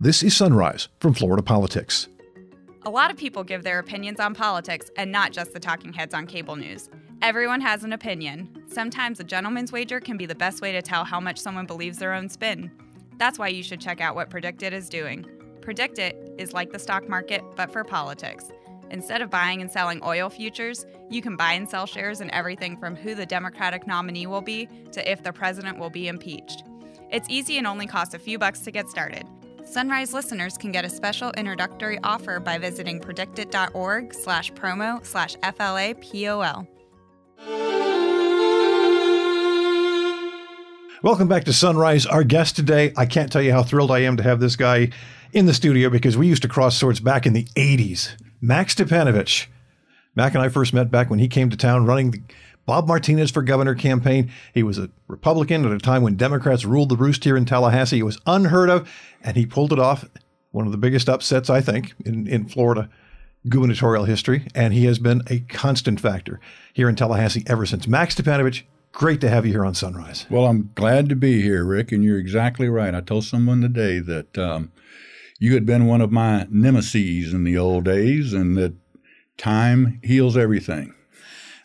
This 0.00 0.22
is 0.22 0.36
Sunrise 0.36 0.88
from 0.98 1.14
Florida 1.14 1.42
Politics. 1.42 2.08
A 2.84 2.90
lot 2.90 3.12
of 3.12 3.16
people 3.16 3.44
give 3.44 3.62
their 3.62 3.78
opinions 3.78 4.18
on 4.18 4.34
politics 4.34 4.90
and 4.96 5.12
not 5.12 5.30
just 5.30 5.52
the 5.52 5.60
talking 5.60 5.92
heads 5.92 6.14
on 6.14 6.26
cable 6.26 6.56
news. 6.56 6.90
Everyone 7.22 7.60
has 7.60 7.84
an 7.84 7.92
opinion. 7.92 8.48
Sometimes 8.66 9.20
a 9.20 9.24
gentleman's 9.24 9.70
wager 9.70 10.00
can 10.00 10.16
be 10.16 10.26
the 10.26 10.34
best 10.34 10.60
way 10.60 10.72
to 10.72 10.82
tell 10.82 11.04
how 11.04 11.20
much 11.20 11.38
someone 11.38 11.66
believes 11.66 11.98
their 11.98 12.12
own 12.12 12.28
spin. 12.28 12.72
That's 13.18 13.38
why 13.38 13.48
you 13.48 13.62
should 13.62 13.80
check 13.80 14.00
out 14.00 14.14
what 14.14 14.30
PredictIt 14.30 14.72
is 14.72 14.88
doing. 14.88 15.26
PredictIt 15.60 16.40
is 16.40 16.52
like 16.52 16.72
the 16.72 16.78
stock 16.78 17.08
market, 17.08 17.42
but 17.56 17.72
for 17.72 17.84
politics. 17.84 18.50
Instead 18.90 19.22
of 19.22 19.30
buying 19.30 19.62
and 19.62 19.70
selling 19.70 20.00
oil 20.04 20.28
futures, 20.28 20.84
you 21.08 21.22
can 21.22 21.36
buy 21.36 21.52
and 21.52 21.68
sell 21.68 21.86
shares 21.86 22.20
in 22.20 22.30
everything 22.30 22.76
from 22.76 22.94
who 22.94 23.14
the 23.14 23.24
Democratic 23.24 23.86
nominee 23.86 24.26
will 24.26 24.42
be 24.42 24.68
to 24.92 25.10
if 25.10 25.22
the 25.22 25.32
president 25.32 25.78
will 25.78 25.90
be 25.90 26.08
impeached. 26.08 26.64
It's 27.10 27.28
easy 27.30 27.58
and 27.58 27.66
only 27.66 27.86
costs 27.86 28.14
a 28.14 28.18
few 28.18 28.38
bucks 28.38 28.60
to 28.60 28.70
get 28.70 28.88
started. 28.88 29.26
Sunrise 29.64 30.12
listeners 30.12 30.58
can 30.58 30.72
get 30.72 30.84
a 30.84 30.90
special 30.90 31.30
introductory 31.32 31.98
offer 32.02 32.40
by 32.40 32.58
visiting 32.58 33.00
predictit.org 33.00 34.12
slash 34.12 34.52
promo 34.52 35.04
slash 35.04 35.36
FLAPOL. 35.36 36.66
Welcome 41.02 41.26
back 41.26 41.42
to 41.46 41.52
Sunrise. 41.52 42.06
Our 42.06 42.22
guest 42.22 42.54
today, 42.54 42.92
I 42.96 43.06
can't 43.06 43.32
tell 43.32 43.42
you 43.42 43.50
how 43.50 43.64
thrilled 43.64 43.90
I 43.90 43.98
am 44.02 44.16
to 44.18 44.22
have 44.22 44.38
this 44.38 44.54
guy 44.54 44.90
in 45.32 45.46
the 45.46 45.52
studio 45.52 45.90
because 45.90 46.16
we 46.16 46.28
used 46.28 46.42
to 46.42 46.48
cross 46.48 46.76
swords 46.76 47.00
back 47.00 47.26
in 47.26 47.32
the 47.32 47.42
80s. 47.56 48.14
Mac 48.40 48.68
Stipanovich. 48.68 49.48
Mac 50.14 50.32
and 50.34 50.44
I 50.44 50.48
first 50.48 50.72
met 50.72 50.92
back 50.92 51.10
when 51.10 51.18
he 51.18 51.26
came 51.26 51.50
to 51.50 51.56
town 51.56 51.86
running 51.86 52.12
the 52.12 52.22
Bob 52.66 52.86
Martinez 52.86 53.32
for 53.32 53.42
governor 53.42 53.74
campaign. 53.74 54.30
He 54.54 54.62
was 54.62 54.78
a 54.78 54.90
Republican 55.08 55.64
at 55.64 55.72
a 55.72 55.78
time 55.78 56.02
when 56.02 56.14
Democrats 56.14 56.64
ruled 56.64 56.90
the 56.90 56.96
roost 56.96 57.24
here 57.24 57.36
in 57.36 57.46
Tallahassee. 57.46 57.98
It 57.98 58.04
was 58.04 58.20
unheard 58.24 58.70
of, 58.70 58.88
and 59.24 59.36
he 59.36 59.44
pulled 59.44 59.72
it 59.72 59.80
off. 59.80 60.08
One 60.52 60.66
of 60.66 60.72
the 60.72 60.78
biggest 60.78 61.08
upsets, 61.08 61.50
I 61.50 61.62
think, 61.62 61.94
in, 62.04 62.28
in 62.28 62.46
Florida 62.46 62.88
gubernatorial 63.48 64.04
history, 64.04 64.46
and 64.54 64.72
he 64.72 64.84
has 64.84 65.00
been 65.00 65.22
a 65.26 65.40
constant 65.40 65.98
factor 65.98 66.38
here 66.72 66.88
in 66.88 66.94
Tallahassee 66.94 67.42
ever 67.48 67.66
since. 67.66 67.88
Mac 67.88 68.10
Stipanovich, 68.10 68.62
great 68.92 69.20
to 69.22 69.28
have 69.28 69.44
you 69.44 69.52
here 69.52 69.64
on 69.64 69.74
Sunrise. 69.74 70.26
Well, 70.30 70.46
I'm 70.46 70.70
glad 70.74 71.08
to 71.08 71.16
be 71.16 71.42
here, 71.42 71.64
Rick, 71.64 71.92
and 71.92 72.04
you're 72.04 72.18
exactly 72.18 72.68
right. 72.68 72.94
I 72.94 73.00
told 73.00 73.24
someone 73.24 73.60
today 73.60 73.98
that 73.98 74.38
um, 74.38 74.70
you 75.38 75.54
had 75.54 75.66
been 75.66 75.86
one 75.86 76.00
of 76.00 76.12
my 76.12 76.46
nemesis 76.50 77.32
in 77.32 77.44
the 77.44 77.58
old 77.58 77.84
days, 77.84 78.32
and 78.32 78.56
that 78.56 78.74
time 79.36 79.98
heals 80.02 80.36
everything. 80.36 80.94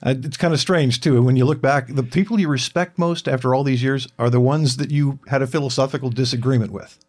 Uh, 0.03 0.13
it's 0.23 0.37
kind 0.37 0.53
of 0.53 0.59
strange 0.59 1.01
too 1.01 1.21
when 1.23 1.35
you 1.35 1.45
look 1.45 1.61
back. 1.61 1.87
The 1.87 2.03
people 2.03 2.39
you 2.39 2.47
respect 2.47 2.97
most 2.97 3.27
after 3.27 3.53
all 3.53 3.63
these 3.63 3.83
years 3.83 4.07
are 4.19 4.29
the 4.29 4.39
ones 4.39 4.77
that 4.77 4.91
you 4.91 5.19
had 5.27 5.41
a 5.41 5.47
philosophical 5.47 6.09
disagreement 6.09 6.71
with. 6.71 6.99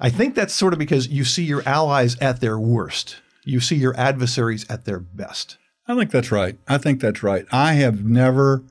I 0.00 0.10
think 0.10 0.34
that's 0.34 0.54
sort 0.54 0.72
of 0.72 0.78
because 0.78 1.08
you 1.08 1.24
see 1.24 1.44
your 1.44 1.62
allies 1.68 2.16
at 2.20 2.40
their 2.40 2.58
worst. 2.58 3.16
You 3.44 3.60
see 3.60 3.76
your 3.76 3.96
adversaries 3.96 4.64
at 4.70 4.84
their 4.84 4.98
best. 5.00 5.58
I 5.86 5.96
think 5.96 6.10
that's 6.10 6.30
right. 6.30 6.56
I 6.68 6.78
think 6.78 7.00
that's 7.00 7.22
right. 7.22 7.46
I 7.50 7.74
have 7.74 8.04
never, 8.04 8.62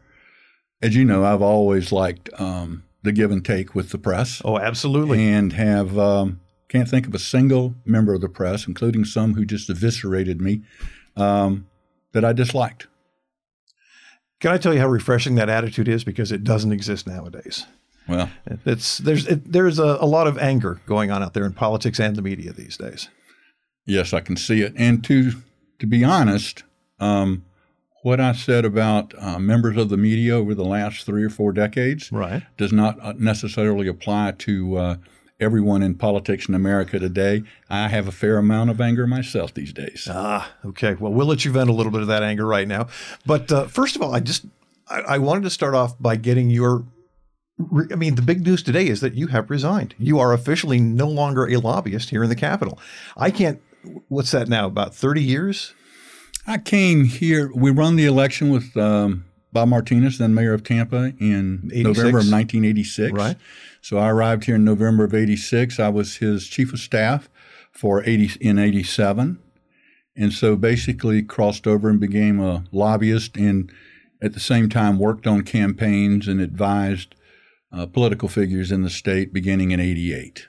as 0.81 0.95
you 0.95 1.05
know, 1.05 1.23
I've 1.23 1.41
always 1.41 1.91
liked 1.91 2.29
um, 2.39 2.83
the 3.03 3.11
give 3.11 3.31
and 3.31 3.43
take 3.43 3.75
with 3.75 3.89
the 3.89 3.97
press. 3.97 4.41
Oh, 4.45 4.57
absolutely. 4.57 5.27
And 5.27 5.53
have 5.53 5.97
um, 5.97 6.39
can't 6.67 6.87
think 6.87 7.07
of 7.07 7.15
a 7.15 7.19
single 7.19 7.75
member 7.85 8.13
of 8.13 8.21
the 8.21 8.29
press, 8.29 8.67
including 8.67 9.05
some 9.05 9.33
who 9.33 9.45
just 9.45 9.69
eviscerated 9.69 10.39
me, 10.39 10.61
um, 11.15 11.67
that 12.13 12.23
I 12.23 12.33
disliked. 12.33 12.87
Can 14.39 14.51
I 14.51 14.57
tell 14.57 14.73
you 14.73 14.79
how 14.79 14.87
refreshing 14.87 15.35
that 15.35 15.49
attitude 15.49 15.89
is? 15.89 16.03
Because 16.03 16.31
it 16.31 16.43
doesn't 16.43 16.71
exist 16.71 17.05
nowadays. 17.05 17.65
Well, 18.07 18.29
it's 18.65 18.97
there's 18.99 19.27
it, 19.27 19.51
there's 19.51 19.77
a, 19.77 19.97
a 19.99 20.05
lot 20.05 20.25
of 20.25 20.37
anger 20.37 20.81
going 20.87 21.11
on 21.11 21.21
out 21.21 21.33
there 21.33 21.45
in 21.45 21.53
politics 21.53 21.99
and 21.99 22.15
the 22.15 22.21
media 22.21 22.53
these 22.53 22.77
days. 22.77 23.09
Yes, 23.85 24.13
I 24.13 24.21
can 24.21 24.35
see 24.35 24.61
it. 24.61 24.73
And 24.77 25.03
to 25.03 25.33
to 25.79 25.85
be 25.85 26.03
honest, 26.03 26.63
um, 26.99 27.45
what 28.01 28.19
I 28.19 28.33
said 28.33 28.65
about 28.65 29.13
uh, 29.17 29.39
members 29.39 29.77
of 29.77 29.89
the 29.89 29.97
media 29.97 30.35
over 30.35 30.53
the 30.55 30.65
last 30.65 31.05
three 31.05 31.23
or 31.23 31.29
four 31.29 31.51
decades 31.51 32.11
right. 32.11 32.43
does 32.57 32.71
not 32.71 32.99
uh, 33.01 33.13
necessarily 33.17 33.87
apply 33.87 34.33
to 34.39 34.77
uh, 34.77 34.95
everyone 35.39 35.81
in 35.81 35.95
politics 35.95 36.47
in 36.47 36.55
America 36.55 36.99
today. 36.99 37.43
I 37.69 37.87
have 37.87 38.07
a 38.07 38.11
fair 38.11 38.37
amount 38.37 38.69
of 38.69 38.79
anger 38.79 39.07
myself 39.07 39.53
these 39.53 39.73
days. 39.73 40.07
Ah, 40.09 40.51
okay. 40.65 40.95
Well, 40.95 41.11
we'll 41.11 41.27
let 41.27 41.45
you 41.45 41.51
vent 41.51 41.69
a 41.69 41.73
little 41.73 41.91
bit 41.91 42.01
of 42.01 42.07
that 42.07 42.23
anger 42.23 42.45
right 42.45 42.67
now. 42.67 42.87
But 43.25 43.51
uh, 43.51 43.67
first 43.67 43.95
of 43.95 44.01
all, 44.01 44.13
I 44.13 44.19
just 44.19 44.45
I, 44.89 45.01
I 45.01 45.17
wanted 45.17 45.43
to 45.43 45.49
start 45.49 45.75
off 45.75 45.99
by 45.99 46.15
getting 46.15 46.49
your 46.49 46.85
I 47.91 47.95
mean, 47.95 48.15
the 48.15 48.21
big 48.21 48.45
news 48.45 48.63
today 48.63 48.87
is 48.87 49.01
that 49.01 49.15
you 49.15 49.27
have 49.27 49.49
resigned. 49.49 49.93
You 49.97 50.17
are 50.19 50.31
officially 50.31 50.79
no 50.79 51.09
longer 51.09 51.45
a 51.45 51.57
lobbyist 51.57 52.09
here 52.09 52.23
in 52.23 52.29
the 52.29 52.35
Capitol. 52.35 52.79
I 53.17 53.31
can't, 53.31 53.61
what's 54.07 54.31
that 54.31 54.47
now, 54.47 54.67
about 54.67 54.95
30 54.95 55.21
years? 55.21 55.73
I 56.49 56.57
came 56.57 57.05
here, 57.05 57.51
we 57.53 57.69
run 57.69 57.95
the 57.95 58.07
election 58.07 58.49
with 58.49 58.75
um, 58.75 59.23
Bob 59.53 59.69
Martinez, 59.69 60.17
then 60.17 60.33
mayor 60.33 60.53
of 60.55 60.63
Tampa, 60.63 61.13
in 61.19 61.69
86. 61.71 61.83
November 61.83 62.17
of 62.17 62.31
1986. 62.31 63.13
Right. 63.13 63.37
So 63.81 63.99
I 63.99 64.09
arrived 64.09 64.45
here 64.45 64.55
in 64.55 64.65
November 64.65 65.03
of 65.03 65.13
86. 65.13 65.79
I 65.79 65.89
was 65.89 66.15
his 66.15 66.47
chief 66.47 66.73
of 66.73 66.79
staff 66.79 67.29
for 67.71 68.03
80 68.03 68.31
in 68.41 68.57
87. 68.57 69.37
And 70.15 70.33
so 70.33 70.55
basically 70.55 71.21
crossed 71.21 71.67
over 71.67 71.87
and 71.87 71.99
became 71.99 72.39
a 72.39 72.63
lobbyist 72.71 73.37
and 73.37 73.71
at 74.19 74.33
the 74.33 74.39
same 74.39 74.69
time 74.69 74.97
worked 74.97 75.27
on 75.27 75.43
campaigns 75.43 76.27
and 76.27 76.41
advised 76.41 77.13
uh, 77.71 77.85
political 77.85 78.27
figures 78.27 78.71
in 78.71 78.81
the 78.81 78.89
state 78.89 79.31
beginning 79.31 79.69
in 79.69 79.79
88. 79.79 80.47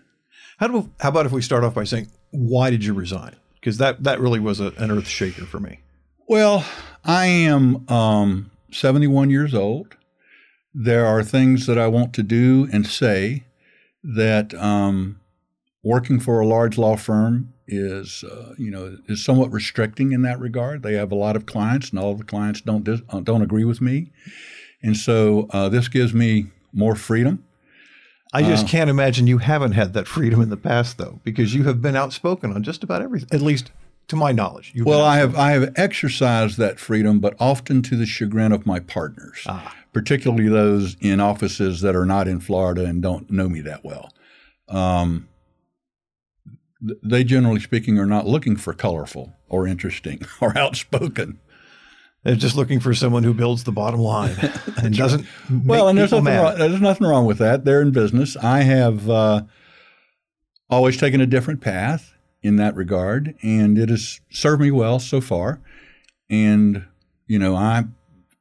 How, 0.56 0.66
do, 0.66 0.90
how 0.98 1.10
about 1.10 1.26
if 1.26 1.32
we 1.32 1.42
start 1.42 1.62
off 1.62 1.74
by 1.74 1.84
saying, 1.84 2.10
why 2.30 2.70
did 2.70 2.86
you 2.86 2.94
resign? 2.94 3.36
Because 3.56 3.76
that, 3.76 4.02
that 4.04 4.18
really 4.18 4.40
was 4.40 4.60
a, 4.60 4.72
an 4.78 4.90
earth 4.90 5.06
shaker 5.06 5.44
for 5.44 5.60
me. 5.60 5.80
Well, 6.30 6.64
I 7.04 7.26
am 7.26 7.90
um, 7.90 8.52
71 8.70 9.30
years 9.30 9.52
old. 9.52 9.96
There 10.72 11.04
are 11.04 11.24
things 11.24 11.66
that 11.66 11.76
I 11.76 11.88
want 11.88 12.14
to 12.14 12.22
do 12.22 12.68
and 12.72 12.86
say 12.86 13.46
that 14.04 14.54
um, 14.54 15.18
working 15.82 16.20
for 16.20 16.38
a 16.38 16.46
large 16.46 16.78
law 16.78 16.94
firm 16.94 17.52
is, 17.66 18.22
uh, 18.22 18.54
you 18.56 18.70
know, 18.70 18.96
is 19.08 19.24
somewhat 19.24 19.50
restricting 19.50 20.12
in 20.12 20.22
that 20.22 20.38
regard. 20.38 20.84
They 20.84 20.94
have 20.94 21.10
a 21.10 21.16
lot 21.16 21.34
of 21.34 21.46
clients, 21.46 21.90
and 21.90 21.98
all 21.98 22.14
the 22.14 22.22
clients 22.22 22.60
don't 22.60 22.84
dis- 22.84 23.02
uh, 23.08 23.18
don't 23.18 23.42
agree 23.42 23.64
with 23.64 23.80
me, 23.80 24.12
and 24.84 24.96
so 24.96 25.48
uh, 25.50 25.68
this 25.68 25.88
gives 25.88 26.14
me 26.14 26.46
more 26.72 26.94
freedom. 26.94 27.44
I 28.32 28.42
just 28.44 28.66
uh, 28.66 28.68
can't 28.68 28.88
imagine 28.88 29.26
you 29.26 29.38
haven't 29.38 29.72
had 29.72 29.94
that 29.94 30.06
freedom 30.06 30.40
in 30.40 30.48
the 30.48 30.56
past, 30.56 30.96
though, 30.96 31.18
because 31.24 31.56
you 31.56 31.64
have 31.64 31.82
been 31.82 31.96
outspoken 31.96 32.52
on 32.52 32.62
just 32.62 32.84
about 32.84 33.02
everything, 33.02 33.30
at 33.32 33.42
least 33.42 33.72
to 34.10 34.16
my 34.16 34.32
knowledge. 34.32 34.72
well, 34.76 35.02
I 35.02 35.16
have 35.16 35.34
I 35.36 35.52
have 35.52 35.72
exercised 35.76 36.58
that 36.58 36.78
freedom, 36.78 37.20
but 37.20 37.34
often 37.40 37.82
to 37.82 37.96
the 37.96 38.06
chagrin 38.06 38.52
of 38.52 38.66
my 38.66 38.80
partners, 38.80 39.44
ah. 39.46 39.74
particularly 39.92 40.48
those 40.48 40.96
in 41.00 41.20
offices 41.20 41.80
that 41.80 41.96
are 41.96 42.06
not 42.06 42.28
in 42.28 42.40
Florida 42.40 42.84
and 42.84 43.00
don't 43.00 43.30
know 43.30 43.48
me 43.48 43.60
that 43.62 43.84
well. 43.84 44.12
Um, 44.68 45.28
they, 46.80 47.24
generally 47.24 47.60
speaking, 47.60 47.98
are 47.98 48.06
not 48.06 48.26
looking 48.26 48.56
for 48.56 48.72
colorful 48.72 49.34
or 49.48 49.66
interesting 49.66 50.22
or 50.40 50.56
outspoken. 50.56 51.40
They're 52.22 52.36
just 52.36 52.56
looking 52.56 52.80
for 52.80 52.92
someone 52.92 53.22
who 53.22 53.32
builds 53.32 53.64
the 53.64 53.72
bottom 53.72 54.00
line 54.00 54.36
and 54.76 54.94
doesn't. 54.94 55.26
well, 55.64 55.88
and 55.88 55.98
there's 55.98 56.12
nothing, 56.12 56.36
wrong, 56.36 56.58
there's 56.58 56.80
nothing 56.80 57.06
wrong 57.06 57.24
with 57.24 57.38
that. 57.38 57.64
They're 57.64 57.80
in 57.80 57.92
business. 57.92 58.36
I 58.36 58.60
have 58.60 59.08
uh, 59.08 59.42
always 60.68 60.98
taken 60.98 61.20
a 61.20 61.26
different 61.26 61.62
path 61.62 62.14
in 62.42 62.56
that 62.56 62.74
regard, 62.74 63.34
and 63.42 63.78
it 63.78 63.88
has 63.88 64.20
served 64.30 64.62
me 64.62 64.70
well 64.70 64.98
so 64.98 65.20
far. 65.20 65.60
And 66.28 66.86
you 67.26 67.38
know, 67.38 67.54
I 67.54 67.84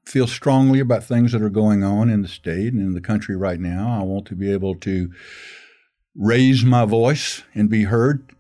feel 0.06 0.28
strongly 0.28 0.80
about 0.80 1.04
things 1.04 1.32
that 1.32 1.42
are 1.42 1.50
going 1.50 1.84
on 1.84 2.10
in 2.10 2.24
the 2.24 2.28
state 2.28 2.74
and 2.74 2.82
in 2.82 2.94
the 2.94 3.02
country 3.02 3.36
right 3.36 3.60
now. 3.60 4.00
I 4.00 4.04
want 4.04 4.26
to 4.28 4.36
be 4.36 4.52
able 4.52 4.76
to 4.78 5.12
raise 6.16 6.64
my 6.66 6.86
voice 6.86 7.44
and 7.54 7.70
be 7.70 7.84
heard 7.84 8.34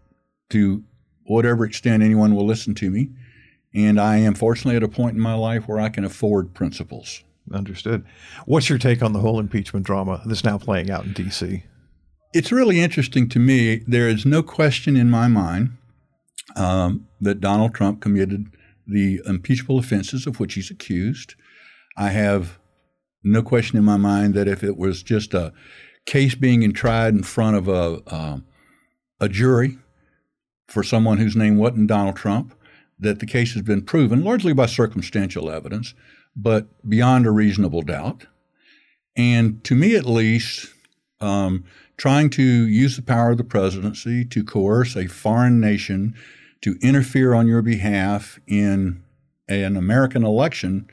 to 0.49 0.83
whatever 1.25 1.63
extent 1.63 2.01
anyone 2.01 2.35
will 2.35 2.45
listen 2.45 2.73
to 2.75 2.89
me. 2.89 3.09
And 3.73 4.01
I 4.01 4.17
am 4.17 4.33
fortunately 4.33 4.77
at 4.77 4.83
a 4.83 4.87
point 4.87 5.15
in 5.15 5.21
my 5.21 5.35
life 5.35 5.67
where 5.67 5.79
I 5.79 5.89
can 5.89 6.03
afford 6.03 6.55
principles. 6.55 7.23
Understood. 7.53 8.03
What's 8.45 8.69
your 8.69 8.79
take 8.79 9.03
on 9.03 9.13
the 9.13 9.19
whole 9.19 9.39
impeachment 9.39 9.85
drama 9.85 10.21
that's 10.25 10.43
now 10.43 10.57
playing 10.57 10.89
out 10.89 11.05
in 11.05 11.13
D.C.? 11.13 11.63
It's 12.31 12.51
really 12.51 12.79
interesting 12.79 13.27
to 13.29 13.39
me. 13.39 13.77
There 13.87 14.07
is 14.07 14.23
no 14.23 14.43
question 14.43 14.95
in 14.95 15.09
my 15.09 15.27
mind 15.27 15.71
um, 16.55 17.07
that 17.19 17.41
Donald 17.41 17.73
Trump 17.73 18.01
committed 18.01 18.51
the 18.85 19.19
impeachable 19.25 19.79
offenses 19.79 20.27
of 20.27 20.39
which 20.39 20.53
he's 20.53 20.69
accused. 20.69 21.33
I 21.97 22.09
have 22.09 22.59
no 23.23 23.41
question 23.41 23.79
in 23.79 23.83
my 23.83 23.97
mind 23.97 24.35
that 24.35 24.47
if 24.47 24.63
it 24.63 24.77
was 24.77 25.01
just 25.01 25.33
a 25.33 25.53
case 26.05 26.35
being 26.35 26.71
tried 26.71 27.15
in 27.15 27.23
front 27.23 27.57
of 27.57 27.67
a, 27.67 28.01
uh, 28.05 28.37
a 29.19 29.27
jury 29.27 29.79
for 30.67 30.83
someone 30.83 31.17
whose 31.17 31.35
name 31.35 31.57
wasn't 31.57 31.87
Donald 31.87 32.15
Trump, 32.15 32.53
that 32.99 33.19
the 33.19 33.25
case 33.25 33.53
has 33.53 33.63
been 33.63 33.81
proven 33.81 34.23
largely 34.23 34.53
by 34.53 34.67
circumstantial 34.67 35.49
evidence, 35.49 35.95
but 36.35 36.67
beyond 36.87 37.25
a 37.25 37.31
reasonable 37.31 37.81
doubt. 37.81 38.27
And 39.15 39.63
to 39.63 39.73
me, 39.73 39.95
at 39.95 40.05
least, 40.05 40.71
um, 41.19 41.65
trying 41.99 42.29
to 42.29 42.41
use 42.41 42.95
the 42.95 43.01
power 43.01 43.31
of 43.31 43.37
the 43.37 43.43
presidency 43.43 44.23
to 44.23 44.41
coerce 44.41 44.95
a 44.95 45.05
foreign 45.05 45.59
nation 45.59 46.15
to 46.61 46.77
interfere 46.81 47.33
on 47.33 47.45
your 47.45 47.61
behalf 47.61 48.39
in 48.47 49.03
an 49.49 49.75
American 49.75 50.23
election 50.23 50.89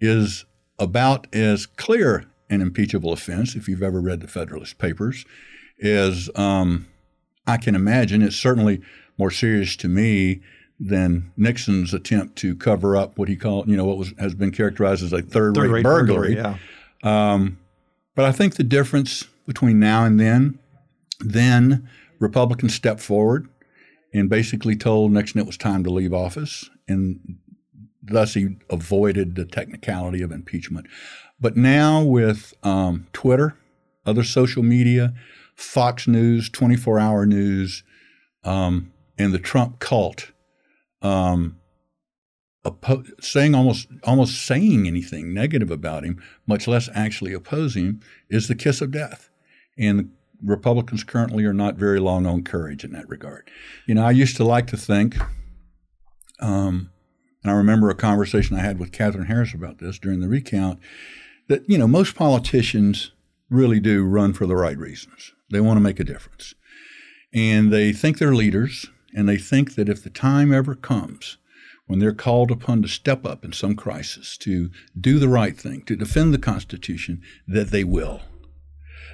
is 0.00 0.44
about 0.78 1.26
as 1.34 1.66
clear 1.66 2.26
an 2.48 2.60
impeachable 2.60 3.12
offense, 3.12 3.56
if 3.56 3.68
you've 3.68 3.82
ever 3.82 4.00
read 4.00 4.20
the 4.20 4.28
Federalist 4.28 4.78
Papers, 4.78 5.24
as 5.82 6.30
um, 6.36 6.86
I 7.46 7.56
can 7.56 7.74
imagine. 7.74 8.22
It's 8.22 8.36
certainly 8.36 8.80
more 9.18 9.32
serious 9.32 9.74
to 9.76 9.88
me 9.88 10.42
than 10.78 11.32
Nixon's 11.36 11.92
attempt 11.92 12.36
to 12.36 12.54
cover 12.54 12.96
up 12.96 13.18
what 13.18 13.28
he 13.28 13.34
called, 13.34 13.68
you 13.68 13.76
know, 13.76 13.84
what 13.84 13.98
was 13.98 14.12
has 14.18 14.34
been 14.34 14.52
characterized 14.52 15.02
as 15.02 15.12
a 15.12 15.22
third-rate, 15.22 15.82
third 15.82 15.82
burglary. 15.82 16.34
burglary 16.34 16.36
yeah. 16.36 17.32
Um, 17.32 17.58
but 18.14 18.26
I 18.26 18.32
think 18.32 18.54
the 18.54 18.64
difference 18.64 19.24
between 19.46 19.78
now 19.78 20.04
and 20.04 20.18
then, 20.18 20.58
then 21.20 21.88
Republicans 22.18 22.74
stepped 22.74 23.00
forward 23.00 23.48
and 24.12 24.28
basically 24.28 24.76
told 24.76 25.12
Nixon 25.12 25.40
it 25.40 25.46
was 25.46 25.56
time 25.56 25.84
to 25.84 25.90
leave 25.90 26.12
office, 26.12 26.68
and 26.88 27.38
thus 28.02 28.34
he 28.34 28.56
avoided 28.70 29.34
the 29.34 29.44
technicality 29.44 30.22
of 30.22 30.32
impeachment. 30.32 30.86
But 31.40 31.56
now 31.56 32.02
with 32.02 32.54
um, 32.62 33.06
Twitter 33.12 33.56
other 34.06 34.22
social 34.22 34.62
media, 34.62 35.12
Fox 35.54 36.06
News, 36.06 36.48
24 36.48 36.98
hour 36.98 37.26
news, 37.26 37.82
um, 38.44 38.92
and 39.18 39.34
the 39.34 39.38
Trump 39.38 39.80
cult 39.80 40.30
um, 41.02 41.58
oppo- 42.64 43.08
saying 43.22 43.54
almost 43.54 43.88
almost 44.04 44.46
saying 44.46 44.86
anything 44.86 45.34
negative 45.34 45.70
about 45.70 46.04
him, 46.04 46.22
much 46.46 46.68
less 46.68 46.88
actually 46.94 47.32
opposing 47.32 47.84
him, 47.84 48.00
is 48.30 48.48
the 48.48 48.54
kiss 48.54 48.80
of 48.80 48.92
death. 48.92 49.28
And 49.78 50.10
Republicans 50.42 51.04
currently 51.04 51.44
are 51.44 51.52
not 51.52 51.76
very 51.76 52.00
long 52.00 52.26
on 52.26 52.42
courage 52.42 52.84
in 52.84 52.92
that 52.92 53.08
regard. 53.08 53.50
You 53.86 53.94
know, 53.94 54.04
I 54.04 54.10
used 54.10 54.36
to 54.36 54.44
like 54.44 54.66
to 54.68 54.76
think, 54.76 55.16
um, 56.40 56.90
and 57.42 57.50
I 57.50 57.54
remember 57.54 57.90
a 57.90 57.94
conversation 57.94 58.56
I 58.56 58.62
had 58.62 58.78
with 58.78 58.92
Katherine 58.92 59.26
Harris 59.26 59.54
about 59.54 59.78
this 59.78 59.98
during 59.98 60.20
the 60.20 60.28
recount, 60.28 60.78
that 61.48 61.68
you 61.68 61.78
know 61.78 61.86
most 61.86 62.14
politicians 62.14 63.12
really 63.48 63.80
do 63.80 64.04
run 64.04 64.32
for 64.32 64.46
the 64.46 64.56
right 64.56 64.76
reasons. 64.76 65.32
They 65.50 65.60
want 65.60 65.76
to 65.76 65.82
make 65.82 66.00
a 66.00 66.04
difference, 66.04 66.54
and 67.32 67.72
they 67.72 67.92
think 67.92 68.18
they're 68.18 68.34
leaders, 68.34 68.86
and 69.14 69.28
they 69.28 69.38
think 69.38 69.74
that 69.76 69.88
if 69.88 70.02
the 70.02 70.10
time 70.10 70.52
ever 70.52 70.74
comes 70.74 71.38
when 71.86 72.00
they're 72.00 72.12
called 72.12 72.50
upon 72.50 72.82
to 72.82 72.88
step 72.88 73.24
up 73.24 73.44
in 73.44 73.52
some 73.52 73.76
crisis, 73.76 74.36
to 74.38 74.70
do 75.00 75.18
the 75.18 75.28
right 75.28 75.56
thing, 75.56 75.82
to 75.82 75.94
defend 75.94 76.34
the 76.34 76.38
Constitution, 76.38 77.22
that 77.46 77.70
they 77.70 77.84
will. 77.84 78.22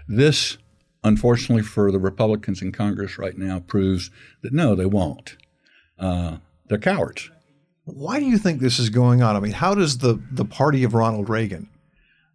This, 0.09 0.59
unfortunately 1.05 1.63
for 1.63 1.91
the 1.91 1.99
Republicans 1.99 2.63
in 2.63 2.73
Congress 2.73 3.19
right 3.19 3.37
now, 3.37 3.61
proves 3.61 4.11
that 4.43 4.53
no, 4.53 4.75
they 4.75 4.87
won't. 4.87 5.37
Uh, 5.99 6.39
they're 6.69 6.79
cowards. 6.79 7.31
Why 7.85 8.21
do 8.21 8.27
you 8.27 8.39
think 8.39 8.61
this 8.61 8.79
is 8.79 8.91
going 8.91 9.23
on? 9.23 9.37
I 9.37 9.41
mean, 9.41 9.53
how 9.53 9.75
does 9.75 9.99
the, 9.99 10.21
the 10.31 10.45
party 10.45 10.85
of 10.85 10.95
Ronald 10.95 11.29
Reagan 11.29 11.69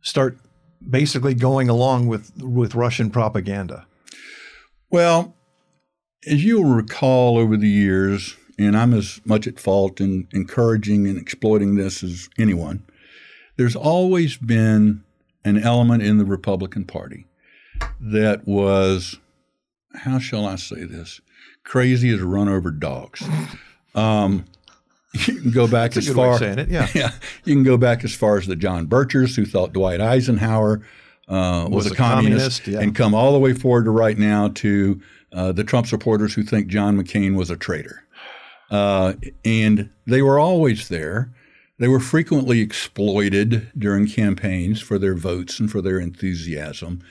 start 0.01 0.37
basically 0.87 1.33
going 1.33 1.69
along 1.69 2.07
with, 2.07 2.31
with 2.37 2.75
Russian 2.75 3.09
propaganda? 3.09 3.87
Well, 4.89 5.35
as 6.25 6.43
you'll 6.43 6.65
recall 6.65 7.37
over 7.37 7.57
the 7.57 7.69
years, 7.69 8.35
and 8.59 8.75
I'm 8.75 8.93
as 8.93 9.21
much 9.25 9.47
at 9.47 9.59
fault 9.59 10.01
in 10.01 10.27
encouraging 10.31 11.07
and 11.07 11.17
exploiting 11.17 11.75
this 11.75 12.03
as 12.03 12.29
anyone, 12.37 12.85
there's 13.57 13.75
always 13.75 14.37
been 14.37 15.03
an 15.43 15.57
element 15.57 16.03
in 16.03 16.17
the 16.17 16.25
Republican 16.25 16.85
Party 16.85 17.27
that 17.99 18.47
was, 18.47 19.17
how 19.95 20.19
shall 20.19 20.45
I 20.45 20.55
say 20.55 20.83
this, 20.83 21.21
crazy 21.63 22.09
as 22.09 22.21
run 22.21 22.49
over 22.49 22.71
dogs. 22.71 23.23
Um, 23.95 24.45
you 25.13 25.39
can 25.41 25.49
go 25.49 25.67
back 25.67 25.97
as 25.97 26.07
a 26.07 26.13
good 26.13 26.17
way 26.17 26.25
of 26.25 26.29
far, 26.33 26.37
saying 26.37 26.59
it, 26.59 26.69
yeah. 26.69 26.87
yeah, 26.93 27.11
you 27.45 27.55
can 27.55 27.63
go 27.63 27.77
back 27.77 28.03
as 28.03 28.13
far 28.13 28.37
as 28.37 28.45
the 28.45 28.55
John 28.55 28.85
Birchers 28.85 29.35
who 29.35 29.43
thought 29.43 29.73
Dwight 29.73 29.99
Eisenhower 29.99 30.83
uh, 31.27 31.67
was, 31.67 31.85
Was 31.85 31.87
a, 31.87 31.93
a 31.93 31.95
communist, 31.95 32.63
communist, 32.63 32.67
yeah. 32.67 32.79
and 32.79 32.95
come 32.95 33.15
all 33.15 33.33
the 33.33 33.39
way 33.39 33.53
forward 33.53 33.85
to 33.85 33.91
right 33.91 34.17
now 34.17 34.49
to 34.49 35.01
uh, 35.33 35.51
the 35.51 35.63
Trump 35.63 35.87
supporters 35.87 36.33
who 36.33 36.43
think 36.43 36.67
John 36.67 36.97
McCain 36.97 37.35
was 37.35 37.49
a 37.49 37.57
traitor. 37.57 38.03
Uh, 38.69 39.13
and 39.43 39.89
they 40.05 40.21
were 40.21 40.39
always 40.39 40.87
there. 40.87 41.33
They 41.79 41.87
were 41.87 41.99
frequently 41.99 42.61
exploited 42.61 43.71
during 43.77 44.07
campaigns 44.07 44.81
for 44.81 44.97
their 44.97 45.15
votes 45.15 45.59
and 45.59 45.69
for 45.69 45.81
their 45.81 45.99
enthusiasm, 45.99 47.01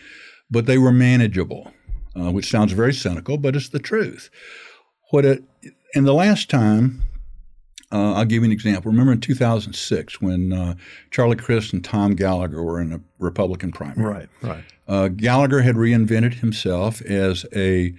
but 0.50 0.66
they 0.66 0.78
were 0.78 0.92
manageable, 0.92 1.72
uh, 2.18 2.30
which 2.30 2.50
sounds 2.50 2.72
very 2.72 2.94
cynical, 2.94 3.36
but 3.36 3.56
it's 3.56 3.68
the 3.68 3.78
truth. 3.78 4.30
What 5.10 5.24
it, 5.24 5.42
and 5.94 6.06
the 6.06 6.14
last 6.14 6.50
time, 6.50 7.02
uh, 7.92 8.14
I'll 8.14 8.24
give 8.24 8.42
you 8.42 8.46
an 8.46 8.52
example. 8.52 8.90
Remember 8.90 9.12
in 9.12 9.20
2006 9.20 10.20
when 10.20 10.52
uh, 10.52 10.74
Charlie 11.10 11.36
Crist 11.36 11.72
and 11.72 11.84
Tom 11.84 12.14
Gallagher 12.14 12.62
were 12.62 12.80
in 12.80 12.92
a 12.92 13.00
Republican 13.18 13.70
primary. 13.72 14.12
Right, 14.12 14.28
right. 14.42 14.64
Uh, 14.88 15.08
Gallagher 15.08 15.62
had 15.62 15.76
reinvented 15.76 16.34
himself 16.34 17.00
as 17.02 17.46
a 17.54 17.94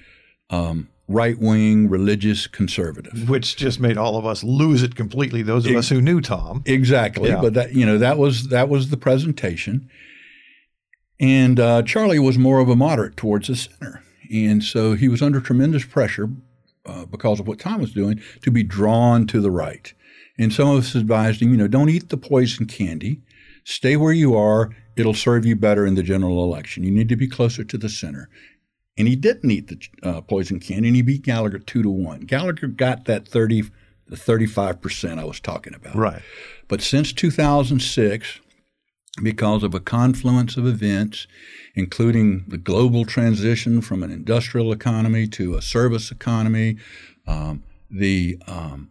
um, 0.50 0.90
right 1.08 1.38
wing 1.40 1.90
religious 1.90 2.48
conservative. 2.48 3.30
Which 3.30 3.56
just 3.56 3.80
made 3.80 3.98
all 3.98 4.18
of 4.18 4.26
us 4.26 4.44
lose 4.44 4.84
it 4.84 4.96
completely. 4.96 5.42
Those 5.42 5.66
of 5.66 5.76
us 5.76 5.90
who 5.90 6.02
knew 6.02 6.22
Tom. 6.22 6.64
Exactly, 6.66 7.30
Yeah. 7.30 7.42
but 7.42 7.54
that 7.54 7.74
you 7.74 7.86
know 7.86 7.98
that 7.98 8.18
was 8.18 8.50
that 8.50 8.70
was 8.70 8.90
the 8.90 8.98
presentation, 8.98 9.90
and 11.20 11.60
uh, 11.60 11.82
Charlie 11.84 12.20
was 12.20 12.38
more 12.38 12.60
of 12.60 12.70
a 12.70 12.76
moderate 12.76 13.18
towards 13.18 13.48
the 13.48 13.56
center, 13.56 14.04
and 14.32 14.64
so 14.64 14.94
he 14.94 15.08
was 15.08 15.22
under 15.22 15.40
tremendous 15.40 15.86
pressure 15.86 16.30
uh, 16.86 17.06
because 17.06 17.40
of 17.40 17.48
what 17.48 17.60
Tom 17.60 17.82
was 17.82 17.94
doing 17.94 18.22
to 18.42 18.52
be 18.52 18.64
drawn 18.64 19.28
to 19.28 19.42
the 19.42 19.52
right. 19.52 19.94
And 20.38 20.54
some 20.54 20.70
of 20.70 20.78
us 20.78 20.96
advised 20.96 21.42
him, 21.42 21.52
you 21.52 21.58
know, 21.58 21.68
don't 21.68 21.90
eat 21.90 22.10
the 22.10 22.18
poison 22.18 22.66
candy, 22.66 23.22
stay 23.64 23.98
where 23.98 24.14
you 24.14 24.36
are. 24.36 24.70
It'll 24.96 25.14
serve 25.14 25.46
you 25.46 25.56
better 25.56 25.86
in 25.86 25.96
the 25.96 26.04
general 26.04 26.44
election. 26.44 26.84
You 26.84 26.92
need 26.92 27.10
to 27.10 27.16
be 27.16 27.28
closer 27.28 27.64
to 27.64 27.78
the 27.78 27.90
center. 27.90 28.30
And 28.98 29.08
he 29.08 29.16
didn't 29.16 29.52
eat 29.52 29.68
the 29.68 29.80
uh, 30.02 30.22
poison 30.22 30.60
candy, 30.60 30.88
and 30.88 30.96
he 30.96 31.04
beat 31.04 31.22
Gallagher 31.22 31.60
two 31.60 31.84
to 31.84 31.90
one. 31.90 32.22
Gallagher 32.22 32.68
got 32.68 33.06
that 33.06 33.28
thirty, 33.28 33.64
the 34.08 34.18
thirty-five 34.18 34.82
percent 34.82 35.20
I 35.20 35.24
was 35.24 35.40
talking 35.40 35.76
about. 35.76 35.96
Right. 35.96 36.24
But 36.68 36.82
since 36.82 37.14
2006, 37.14 38.40
because 39.22 39.64
of 39.64 39.74
a 39.74 39.80
confluence 39.80 40.58
of 40.58 40.66
events, 40.68 41.28
including 41.76 42.46
the 42.48 42.58
global 42.58 43.04
transition 43.06 43.82
from 43.82 44.04
an 44.04 44.12
industrial 44.12 44.72
economy 44.72 45.28
to 45.28 45.56
a 45.56 45.62
service 45.62 46.12
economy, 46.12 46.78
um, 47.26 47.64
the 47.90 48.38
um, 48.48 48.90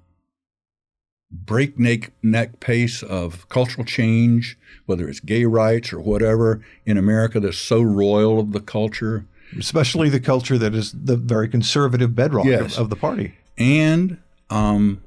breakneck 1.31 2.13
neck 2.23 2.61
pace 2.61 3.03
of 3.03 3.49
cultural 3.49 3.85
change, 3.85 4.59
whether 4.87 5.09
it's 5.09 5.21
gay 5.21 5.45
rights 5.45 5.93
or 5.93 6.01
whatever 6.01 6.61
in 6.85 6.97
America 6.97 7.41
that's 7.41 7.59
so 7.59 7.83
royal 7.83 8.39
of 8.41 8.53
the 8.53 8.61
culture, 8.61 9.27
Especially 9.57 10.09
the 10.09 10.19
culture 10.19 10.59
that 10.59 10.75
is 10.75 10.93
the 10.93 11.17
very 11.17 11.49
conservative 11.49 12.17
bedrock 12.17 12.47
Yes. 12.47 12.75
of, 12.77 12.83
of 12.85 12.91
the 12.91 12.97
party. 12.97 13.35
and 13.57 14.19
um, 14.51 15.01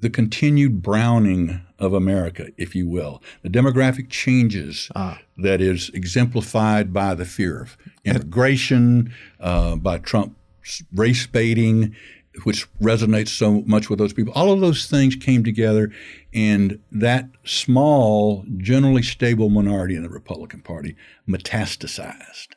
the 0.00 0.10
continued 0.10 0.82
browning 0.82 1.60
of 1.78 1.92
America, 1.92 2.48
if 2.56 2.74
you 2.74 2.88
will, 2.88 3.22
the 3.42 3.48
demographic 3.48 4.08
changes 4.08 4.90
that 5.36 5.60
is 5.60 5.90
exemplified 5.90 6.92
by 6.92 7.14
the 7.14 7.24
fear 7.24 7.62
of 7.62 7.76
immigration, 8.04 9.12
uh, 9.40 9.76
by 9.76 9.98
Trump's 9.98 10.82
race 10.94 11.26
baiting, 11.26 11.94
which 12.42 12.68
resonates 12.80 13.28
so 13.28 13.62
much 13.62 13.88
with 13.88 13.98
those 13.98 14.12
people. 14.12 14.32
All 14.34 14.52
of 14.52 14.60
those 14.60 14.86
things 14.86 15.14
came 15.14 15.44
together, 15.44 15.92
and 16.32 16.80
that 16.90 17.28
small, 17.44 18.44
generally 18.56 19.02
stable 19.02 19.50
minority 19.50 19.94
in 19.94 20.02
the 20.02 20.08
Republican 20.08 20.60
Party 20.60 20.96
metastasized 21.28 22.48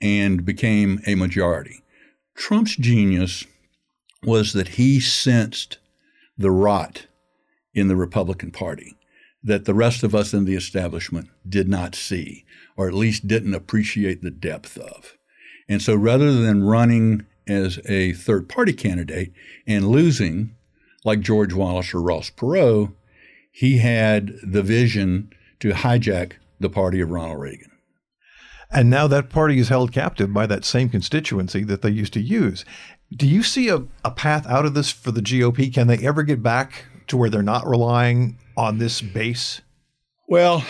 and 0.00 0.44
became 0.44 1.00
a 1.06 1.14
majority. 1.14 1.82
Trump's 2.34 2.76
genius 2.76 3.44
was 4.22 4.52
that 4.52 4.68
he 4.68 5.00
sensed 5.00 5.78
the 6.36 6.50
rot 6.50 7.07
in 7.78 7.88
the 7.88 7.96
Republican 7.96 8.50
Party 8.50 8.96
that 9.42 9.64
the 9.64 9.74
rest 9.74 10.02
of 10.02 10.14
us 10.14 10.34
in 10.34 10.44
the 10.44 10.56
establishment 10.56 11.28
did 11.48 11.68
not 11.68 11.94
see, 11.94 12.44
or 12.76 12.88
at 12.88 12.94
least 12.94 13.28
didn't 13.28 13.54
appreciate 13.54 14.22
the 14.22 14.30
depth 14.30 14.76
of. 14.76 15.16
And 15.68 15.80
so 15.80 15.94
rather 15.94 16.32
than 16.32 16.64
running 16.64 17.26
as 17.46 17.78
a 17.86 18.12
third 18.12 18.48
party 18.48 18.72
candidate 18.72 19.32
and 19.66 19.88
losing, 19.88 20.54
like 21.04 21.20
George 21.20 21.54
Wallace 21.54 21.94
or 21.94 22.02
Ross 22.02 22.30
Perot, 22.30 22.92
he 23.50 23.78
had 23.78 24.34
the 24.42 24.62
vision 24.62 25.32
to 25.60 25.70
hijack 25.70 26.34
the 26.60 26.70
party 26.70 27.00
of 27.00 27.10
Ronald 27.10 27.40
Reagan. 27.40 27.70
And 28.70 28.90
now 28.90 29.06
that 29.06 29.30
party 29.30 29.58
is 29.58 29.68
held 29.68 29.92
captive 29.92 30.32
by 30.32 30.46
that 30.46 30.64
same 30.64 30.90
constituency 30.90 31.64
that 31.64 31.82
they 31.82 31.90
used 31.90 32.12
to 32.14 32.20
use. 32.20 32.64
Do 33.10 33.26
you 33.26 33.42
see 33.42 33.68
a, 33.68 33.84
a 34.04 34.10
path 34.10 34.46
out 34.46 34.66
of 34.66 34.74
this 34.74 34.90
for 34.90 35.10
the 35.10 35.22
GOP? 35.22 35.72
Can 35.72 35.86
they 35.86 35.98
ever 35.98 36.22
get 36.22 36.42
back 36.42 36.84
to 37.08 37.16
where 37.16 37.30
they're 37.30 37.42
not 37.42 37.66
relying 37.66 38.38
on 38.56 38.78
this 38.78 39.00
base? 39.00 39.60
Well, 40.28 40.64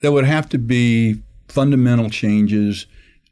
there 0.00 0.12
would 0.12 0.24
have 0.24 0.48
to 0.50 0.58
be 0.58 1.22
fundamental 1.48 2.10
changes, 2.10 2.86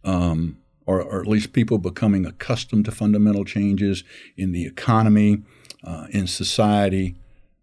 um, 0.04 0.58
or, 0.86 1.00
or 1.00 1.20
at 1.20 1.26
least 1.26 1.52
people 1.52 1.78
becoming 1.78 2.26
accustomed 2.26 2.84
to 2.86 2.90
fundamental 2.90 3.44
changes 3.44 4.04
in 4.36 4.52
the 4.52 4.66
economy, 4.66 5.42
uh, 5.84 6.06
in 6.10 6.26
society, 6.26 7.14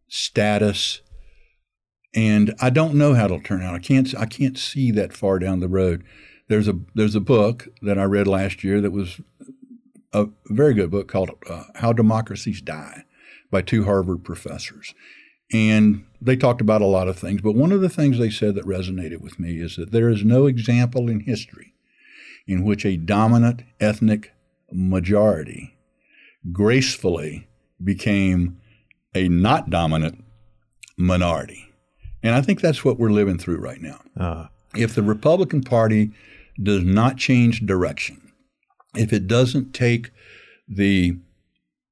status. 0.07 1.01
And 2.15 2.53
I 2.61 2.69
don't 2.69 2.95
know 2.95 3.15
how 3.15 3.25
it'll 3.25 3.41
turn 3.41 3.63
out. 3.63 3.73
I 3.73 3.79
can't. 3.79 4.13
I 4.17 4.25
can't 4.25 4.57
see 4.57 4.91
that 4.91 5.13
far 5.13 5.39
down 5.39 5.59
the 5.59 5.67
road. 5.67 6.03
There's 6.47 6.67
a 6.67 6.79
there's 6.93 7.15
a 7.15 7.19
book 7.19 7.67
that 7.81 7.97
I 7.97 8.03
read 8.03 8.27
last 8.27 8.63
year 8.63 8.79
that 8.81 8.91
was 8.91 9.19
a 10.13 10.27
very 10.49 10.75
good 10.75 10.91
book 10.91 11.07
called 11.07 11.31
uh, 11.49 11.63
"How 11.75 11.91
Democracies 11.91 12.61
Die" 12.61 13.03
by 13.53 13.61
two 13.61 13.85
Harvard 13.85 14.25
professors. 14.25 14.93
And 15.53 16.03
they 16.19 16.35
talked 16.35 16.59
about 16.59 16.81
a 16.81 16.87
lot 16.87 17.07
of 17.07 17.17
things, 17.17 17.41
but 17.41 17.55
one 17.55 17.71
of 17.71 17.79
the 17.79 17.89
things 17.89 18.17
they 18.17 18.31
said 18.31 18.55
that 18.55 18.65
resonated 18.65 19.21
with 19.21 19.39
me 19.39 19.59
is 19.59 19.75
that 19.77 19.91
there 19.91 20.09
is 20.09 20.25
no 20.25 20.47
example 20.47 21.07
in 21.09 21.21
history 21.21 21.73
in 22.47 22.65
which 22.65 22.85
a 22.85 22.97
dominant 22.97 23.63
ethnic 23.79 24.33
majority 24.71 25.77
gracefully 26.51 27.47
became 27.81 28.59
a 29.13 29.29
not 29.29 29.69
dominant 29.69 30.23
minority. 30.97 31.69
And 32.23 32.33
I 32.35 32.41
think 32.41 32.59
that's 32.59 32.83
what 32.83 32.97
we're 32.97 33.11
living 33.11 33.37
through 33.37 33.57
right 33.57 33.81
now. 33.81 34.01
Uh, 34.19 34.47
if 34.75 34.95
the 34.95 35.03
Republican 35.03 35.61
Party 35.61 36.11
does 36.61 36.83
not 36.83 37.17
change 37.17 37.65
direction, 37.65 38.31
if 38.95 39.13
it 39.13 39.27
doesn't 39.27 39.73
take 39.73 40.11
the 40.67 41.17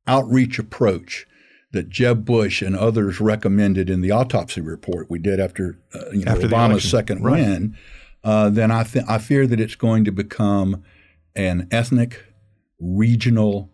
outreach 0.08 0.58
approach 0.58 1.28
that 1.72 1.90
Jeb 1.90 2.26
Bush 2.26 2.62
and 2.62 2.76
others 2.76 3.20
recommended 3.22 3.90
in 3.90 4.02
the 4.02 4.12
autopsy 4.12 4.62
report 4.62 5.10
we 5.10 5.20
did 5.20 5.40
after, 5.40 5.80
uh, 5.96 6.10
you 6.12 6.26
know, 6.26 6.32
After 6.34 6.48
Obama's 6.48 6.90
second 6.90 7.24
Right. 7.24 7.42
win, 7.42 7.78
uh, 8.24 8.50
then 8.50 8.72
I, 8.72 8.84
th- 8.84 9.06
I 9.08 9.18
fear 9.18 9.48
that 9.48 9.60
it's 9.60 9.76
going 9.76 10.04
to 10.06 10.12
become 10.12 10.84
an 11.36 11.68
ethnic, 11.72 12.26
regional, 12.80 13.70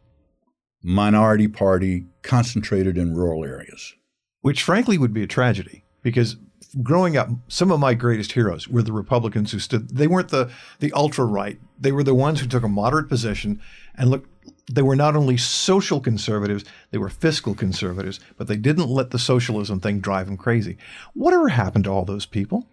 minority 0.84 1.48
party 1.48 2.06
concentrated 2.22 2.98
in 2.98 3.16
rural 3.16 3.44
areas. 3.44 3.96
which 4.42 4.62
frankly 4.64 4.98
would 4.98 5.14
be 5.14 5.24
a 5.24 5.28
tragedy 5.28 5.84
because 6.04 6.38
growing 6.84 7.18
up 7.18 7.30
some 7.48 7.72
of 7.72 7.80
my 7.80 7.94
greatest 7.94 8.34
heroes 8.34 8.68
were 8.68 8.84
the 8.84 8.92
republicans 8.94 9.52
who 9.52 9.60
stood 9.60 9.90
they 9.90 10.06
weren't 10.08 10.30
the 10.30 10.50
the 10.80 10.92
ultra 10.94 11.26
right 11.26 11.60
they 11.80 11.92
were 11.92 12.04
the 12.04 12.14
ones 12.14 12.40
who 12.40 12.48
took 12.48 12.64
a 12.64 12.68
moderate 12.68 13.08
position 13.10 13.60
and 13.96 14.10
look 14.10 14.26
they 14.70 14.82
were 14.82 14.96
not 14.96 15.16
only 15.16 15.38
social 15.38 16.00
conservatives 16.00 16.66
they 16.92 16.98
were 16.98 17.10
fiscal 17.10 17.56
conservatives 17.56 18.20
but 18.38 18.48
they 18.48 18.58
didn't 18.58 18.90
let 18.90 19.12
the 19.12 19.20
socialism 19.20 19.80
thing 19.80 20.00
drive 20.00 20.26
them 20.26 20.38
crazy 20.38 20.78
whatever 21.14 21.50
happened 21.50 21.84
to 21.84 21.90
all 21.90 22.06
those 22.06 22.26
people 22.26 22.68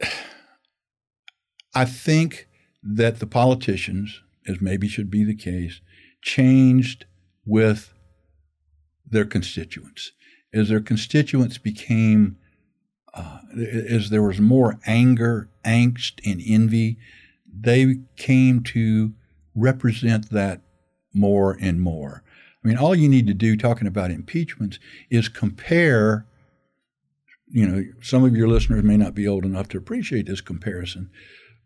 I 1.74 1.84
think 1.84 2.48
that 2.82 3.18
the 3.18 3.26
politicians, 3.26 4.22
as 4.46 4.60
maybe 4.60 4.86
should 4.88 5.10
be 5.10 5.24
the 5.24 5.34
case, 5.34 5.80
changed 6.22 7.06
with 7.44 7.92
their 9.04 9.24
constituents. 9.24 10.12
As 10.52 10.68
their 10.68 10.80
constituents 10.80 11.58
became, 11.58 12.36
uh, 13.12 13.38
as 13.88 14.10
there 14.10 14.22
was 14.22 14.40
more 14.40 14.78
anger, 14.86 15.48
angst, 15.64 16.20
and 16.24 16.40
envy, 16.46 16.98
they 17.52 17.96
came 18.16 18.62
to 18.62 19.14
represent 19.54 20.30
that 20.30 20.60
more 21.12 21.56
and 21.60 21.80
more. 21.80 22.22
I 22.64 22.68
mean, 22.68 22.76
all 22.78 22.94
you 22.94 23.08
need 23.08 23.26
to 23.26 23.34
do 23.34 23.56
talking 23.56 23.86
about 23.86 24.10
impeachments 24.10 24.78
is 25.10 25.28
compare. 25.28 26.26
You 27.46 27.66
know, 27.66 27.84
some 28.02 28.24
of 28.24 28.34
your 28.34 28.48
listeners 28.48 28.82
may 28.82 28.96
not 28.96 29.14
be 29.14 29.28
old 29.28 29.44
enough 29.44 29.68
to 29.68 29.78
appreciate 29.78 30.26
this 30.26 30.40
comparison, 30.40 31.10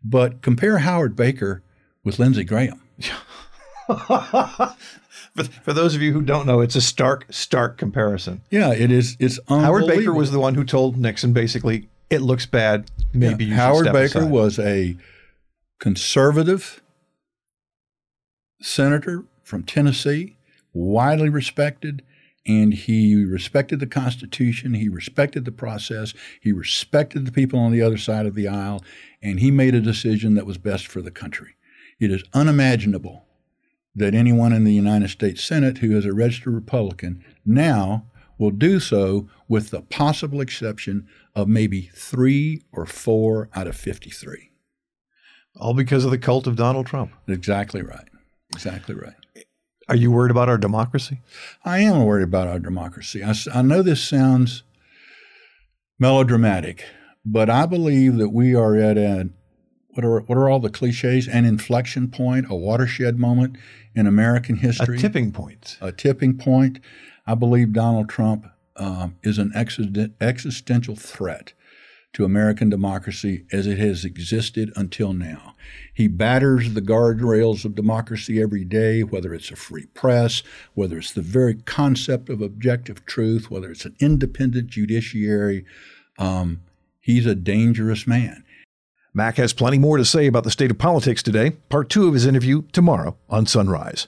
but 0.03 0.41
compare 0.41 0.79
Howard 0.79 1.15
Baker 1.15 1.63
with 2.03 2.19
Lindsey 2.19 2.43
Graham. 2.43 2.81
for, 3.87 5.43
for 5.63 5.73
those 5.73 5.95
of 5.95 6.01
you 6.01 6.13
who 6.13 6.21
don't 6.21 6.45
know 6.45 6.61
it's 6.61 6.75
a 6.75 6.81
stark 6.81 7.25
stark 7.29 7.77
comparison 7.77 8.41
Yeah, 8.51 8.73
it 8.73 8.91
is. 8.91 9.17
It's 9.19 9.39
howard 9.47 9.87
baker 9.87 10.13
was 10.13 10.31
the 10.31 10.39
one 10.39 10.53
who 10.53 10.63
told 10.63 10.97
nixon 10.97 11.33
basically 11.33 11.89
it 12.09 12.21
looks 12.21 12.45
bad 12.45 12.91
maybe 13.13 13.45
you 13.45 13.51
should 13.51 13.57
Howard 13.57 13.93
Baker 13.93 14.19
aside." 14.19 14.31
was 14.31 14.59
a 14.59 14.95
conservative 15.79 16.81
senator 18.61 19.25
from 19.43 19.63
Tennessee, 19.63 20.37
widely 20.73 21.29
respected, 21.29 22.03
and 22.45 22.73
he 22.73 23.23
respected 23.25 23.79
the 23.79 23.87
Constitution. 23.87 24.73
He 24.73 24.89
respected 24.89 25.45
the 25.45 25.51
process. 25.51 26.13
He 26.41 26.51
respected 26.51 27.25
the 27.25 27.31
people 27.31 27.59
on 27.59 27.71
the 27.71 27.81
other 27.81 27.97
side 27.97 28.25
of 28.25 28.35
the 28.35 28.47
aisle, 28.47 28.83
and 29.21 29.39
he 29.39 29.51
made 29.51 29.75
a 29.75 29.81
decision 29.81 30.35
that 30.35 30.45
was 30.45 30.57
best 30.57 30.87
for 30.87 31.01
the 31.01 31.11
country. 31.11 31.55
It 31.99 32.11
is 32.11 32.23
unimaginable 32.33 33.25
that 33.95 34.15
anyone 34.15 34.53
in 34.53 34.63
the 34.63 34.73
United 34.73 35.09
States 35.09 35.43
Senate 35.43 35.79
who 35.79 35.97
is 35.97 36.05
a 36.05 36.13
registered 36.13 36.53
Republican 36.53 37.23
now 37.45 38.05
will 38.37 38.51
do 38.51 38.79
so 38.79 39.27
with 39.47 39.69
the 39.69 39.81
possible 39.81 40.39
exception 40.41 41.07
of 41.35 41.47
maybe 41.47 41.89
three 41.93 42.63
or 42.71 42.85
four 42.85 43.49
out 43.53 43.67
of 43.67 43.75
53. 43.75 44.51
all 45.57 45.73
because 45.73 46.05
of 46.05 46.11
the 46.11 46.17
cult 46.17 46.47
of 46.47 46.55
donald 46.55 46.85
trump 46.85 47.11
Exactly 47.27 47.81
right. 47.81 48.07
Exactly 48.53 48.95
right. 48.95 49.45
are 49.87 49.95
you 49.95 50.11
worried 50.11 50.31
about 50.31 50.49
our 50.49 50.57
democracy 50.57 51.19
I 51.63 51.79
am 51.79 52.05
worried 52.05 52.23
about 52.23 52.47
our 52.47 52.59
democracy. 52.59 53.23
I, 53.23 53.33
I 53.53 53.61
know 53.61 53.81
this 53.81 54.03
sounds 54.03 54.63
melodramatic, 55.99 56.85
but 57.25 57.49
I 57.49 57.65
believe 57.65 58.17
that 58.17 58.29
we 58.29 58.55
are 58.55 58.75
at 58.75 58.97
a 58.97 59.29
what 59.89 60.05
are 60.05 60.19
what 60.21 60.37
are 60.37 60.49
all 60.49 60.59
the 60.59 60.69
cliches? 60.69 61.27
An 61.27 61.45
inflection 61.45 62.09
point, 62.09 62.45
a 62.49 62.55
watershed 62.55 63.17
moment 63.17 63.57
in 63.95 64.07
American 64.07 64.57
history. 64.57 64.97
a 64.97 64.99
tipping 64.99 65.31
point 65.31 65.77
a 65.81 65.91
tipping 65.91 66.37
point. 66.37 66.79
I 67.27 67.35
believe 67.35 67.73
Donald 67.73 68.09
Trump 68.09 68.47
um, 68.75 69.17
is 69.23 69.37
an 69.37 69.51
existen- 69.55 70.13
existential 70.21 70.95
threat 70.95 71.53
to 72.13 72.25
American 72.25 72.69
democracy 72.69 73.45
as 73.51 73.67
it 73.67 73.77
has 73.77 74.03
existed 74.03 74.71
until 74.75 75.13
now. 75.13 75.55
He 75.93 76.07
batters 76.07 76.73
the 76.73 76.81
guardrails 76.81 77.65
of 77.65 77.75
democracy 77.75 78.41
every 78.41 78.65
day, 78.65 79.03
whether 79.03 79.33
it's 79.33 79.51
a 79.51 79.55
free 79.55 79.85
press, 79.87 80.41
whether 80.73 80.97
it's 80.97 81.11
the 81.11 81.21
very 81.21 81.55
concept 81.55 82.29
of 82.29 82.41
objective 82.41 83.05
truth, 83.05 83.51
whether 83.51 83.71
it's 83.71 83.85
an 83.85 83.95
independent 83.99 84.67
judiciary. 84.67 85.65
Um, 86.17 86.61
he's 86.99 87.25
a 87.25 87.35
dangerous 87.35 88.07
man. 88.07 88.43
Mac 89.13 89.37
has 89.37 89.53
plenty 89.53 89.77
more 89.77 89.97
to 89.97 90.05
say 90.05 90.27
about 90.27 90.43
the 90.43 90.51
state 90.51 90.71
of 90.71 90.77
politics 90.77 91.23
today. 91.23 91.51
Part 91.69 91.89
two 91.89 92.07
of 92.07 92.13
his 92.13 92.25
interview 92.25 92.63
tomorrow 92.71 93.17
on 93.29 93.45
Sunrise. 93.45 94.07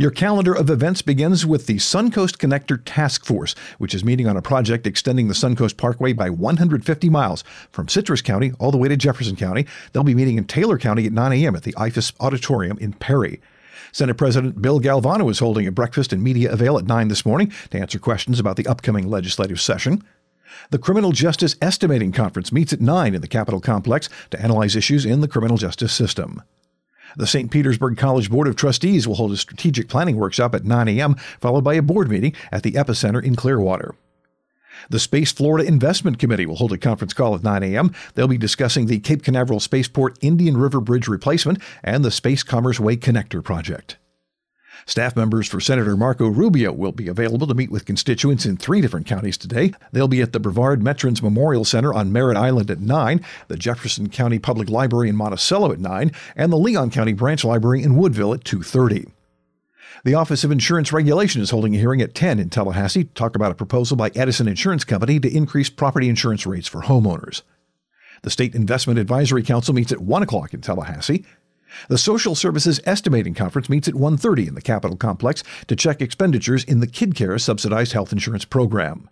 Your 0.00 0.12
calendar 0.12 0.54
of 0.54 0.70
events 0.70 1.02
begins 1.02 1.44
with 1.44 1.66
the 1.66 1.78
Suncoast 1.78 2.36
Connector 2.36 2.80
Task 2.84 3.24
Force, 3.24 3.56
which 3.78 3.96
is 3.96 4.04
meeting 4.04 4.28
on 4.28 4.36
a 4.36 4.40
project 4.40 4.86
extending 4.86 5.26
the 5.26 5.34
Suncoast 5.34 5.76
Parkway 5.76 6.12
by 6.12 6.30
150 6.30 7.10
miles 7.10 7.42
from 7.72 7.88
Citrus 7.88 8.22
County 8.22 8.52
all 8.60 8.70
the 8.70 8.78
way 8.78 8.86
to 8.86 8.96
Jefferson 8.96 9.34
County. 9.34 9.66
They'll 9.92 10.04
be 10.04 10.14
meeting 10.14 10.38
in 10.38 10.44
Taylor 10.44 10.78
County 10.78 11.04
at 11.06 11.12
9 11.12 11.32
a.m. 11.32 11.56
at 11.56 11.64
the 11.64 11.72
IFAS 11.72 12.12
Auditorium 12.20 12.78
in 12.78 12.92
Perry. 12.92 13.40
Senate 13.90 14.14
President 14.14 14.62
Bill 14.62 14.78
Galvano 14.78 15.28
is 15.32 15.40
holding 15.40 15.66
a 15.66 15.72
breakfast 15.72 16.12
and 16.12 16.22
media 16.22 16.52
avail 16.52 16.78
at 16.78 16.86
9 16.86 17.08
this 17.08 17.26
morning 17.26 17.52
to 17.70 17.80
answer 17.80 17.98
questions 17.98 18.38
about 18.38 18.54
the 18.54 18.68
upcoming 18.68 19.10
legislative 19.10 19.60
session. 19.60 20.04
The 20.70 20.78
Criminal 20.78 21.10
Justice 21.10 21.56
Estimating 21.60 22.12
Conference 22.12 22.52
meets 22.52 22.72
at 22.72 22.80
9 22.80 23.16
in 23.16 23.20
the 23.20 23.26
Capitol 23.26 23.60
Complex 23.60 24.08
to 24.30 24.40
analyze 24.40 24.76
issues 24.76 25.04
in 25.04 25.22
the 25.22 25.28
criminal 25.28 25.56
justice 25.56 25.92
system. 25.92 26.44
The 27.16 27.26
St. 27.26 27.50
Petersburg 27.50 27.96
College 27.96 28.30
Board 28.30 28.48
of 28.48 28.56
Trustees 28.56 29.06
will 29.08 29.16
hold 29.16 29.32
a 29.32 29.36
strategic 29.36 29.88
planning 29.88 30.16
workshop 30.16 30.54
at 30.54 30.64
9 30.64 30.88
a.m., 30.88 31.14
followed 31.40 31.64
by 31.64 31.74
a 31.74 31.82
board 31.82 32.10
meeting 32.10 32.34
at 32.52 32.62
the 32.62 32.72
Epicenter 32.72 33.22
in 33.22 33.34
Clearwater. 33.34 33.94
The 34.90 35.00
Space 35.00 35.32
Florida 35.32 35.66
Investment 35.66 36.18
Committee 36.18 36.46
will 36.46 36.56
hold 36.56 36.72
a 36.72 36.78
conference 36.78 37.12
call 37.12 37.34
at 37.34 37.42
9 37.42 37.62
a.m. 37.62 37.92
They'll 38.14 38.28
be 38.28 38.38
discussing 38.38 38.86
the 38.86 39.00
Cape 39.00 39.22
Canaveral 39.22 39.60
Spaceport 39.60 40.16
Indian 40.20 40.56
River 40.56 40.80
Bridge 40.80 41.08
replacement 41.08 41.60
and 41.82 42.04
the 42.04 42.10
Space 42.10 42.42
Commerce 42.42 42.78
Way 42.78 42.96
Connector 42.96 43.42
project. 43.42 43.96
Staff 44.86 45.16
members 45.16 45.48
for 45.48 45.60
Senator 45.60 45.96
Marco 45.96 46.28
Rubio 46.28 46.72
will 46.72 46.92
be 46.92 47.08
available 47.08 47.46
to 47.46 47.54
meet 47.54 47.70
with 47.70 47.84
constituents 47.84 48.46
in 48.46 48.56
three 48.56 48.80
different 48.80 49.06
counties 49.06 49.36
today. 49.38 49.72
They'll 49.92 50.08
be 50.08 50.22
at 50.22 50.32
the 50.32 50.40
Brevard 50.40 50.82
Veterans 50.82 51.22
Memorial 51.22 51.64
Center 51.64 51.94
on 51.94 52.12
Merritt 52.12 52.36
Island 52.36 52.70
at 52.70 52.80
9, 52.80 53.24
the 53.48 53.56
Jefferson 53.56 54.08
County 54.08 54.38
Public 54.38 54.68
Library 54.68 55.08
in 55.08 55.16
Monticello 55.16 55.72
at 55.72 55.78
9, 55.78 56.10
and 56.34 56.52
the 56.52 56.56
Leon 56.58 56.90
County 56.90 57.12
Branch 57.12 57.44
Library 57.44 57.82
in 57.82 57.96
Woodville 57.96 58.34
at 58.34 58.44
2:30. 58.44 59.12
The 60.04 60.14
Office 60.14 60.44
of 60.44 60.50
Insurance 60.50 60.92
Regulation 60.92 61.42
is 61.42 61.50
holding 61.50 61.74
a 61.74 61.78
hearing 61.78 62.00
at 62.00 62.14
10 62.14 62.38
in 62.38 62.50
Tallahassee 62.50 63.04
to 63.04 63.14
talk 63.14 63.34
about 63.36 63.52
a 63.52 63.56
proposal 63.56 63.96
by 63.96 64.10
Edison 64.14 64.48
Insurance 64.48 64.84
Company 64.84 65.18
to 65.20 65.36
increase 65.36 65.70
property 65.70 66.08
insurance 66.08 66.46
rates 66.46 66.68
for 66.68 66.82
homeowners. 66.82 67.42
The 68.22 68.30
State 68.30 68.54
Investment 68.54 68.98
Advisory 68.98 69.42
Council 69.42 69.74
meets 69.74 69.92
at 69.92 70.00
1 70.00 70.22
o'clock 70.22 70.54
in 70.54 70.60
Tallahassee. 70.60 71.24
The 71.88 71.98
Social 71.98 72.34
Services 72.34 72.80
Estimating 72.84 73.34
Conference 73.34 73.68
meets 73.68 73.88
at 73.88 73.94
1:30 73.94 74.48
in 74.48 74.54
the 74.54 74.60
Capitol 74.60 74.96
Complex 74.96 75.42
to 75.66 75.76
check 75.76 76.00
expenditures 76.00 76.64
in 76.64 76.80
the 76.80 76.86
KidCare 76.86 77.40
subsidized 77.40 77.92
health 77.92 78.12
insurance 78.12 78.44
program. 78.44 79.08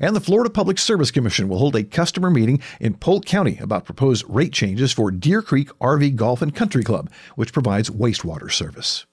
And 0.00 0.16
the 0.16 0.20
Florida 0.20 0.50
Public 0.50 0.78
Service 0.78 1.10
Commission 1.10 1.48
will 1.48 1.58
hold 1.58 1.76
a 1.76 1.84
customer 1.84 2.30
meeting 2.30 2.60
in 2.80 2.94
Polk 2.94 3.24
County 3.24 3.58
about 3.60 3.84
proposed 3.84 4.24
rate 4.28 4.52
changes 4.52 4.92
for 4.92 5.10
Deer 5.10 5.42
Creek 5.42 5.70
RV 5.80 6.16
Golf 6.16 6.42
and 6.42 6.54
Country 6.54 6.82
Club, 6.82 7.10
which 7.36 7.52
provides 7.52 7.90
wastewater 7.90 8.50
service. 8.50 9.06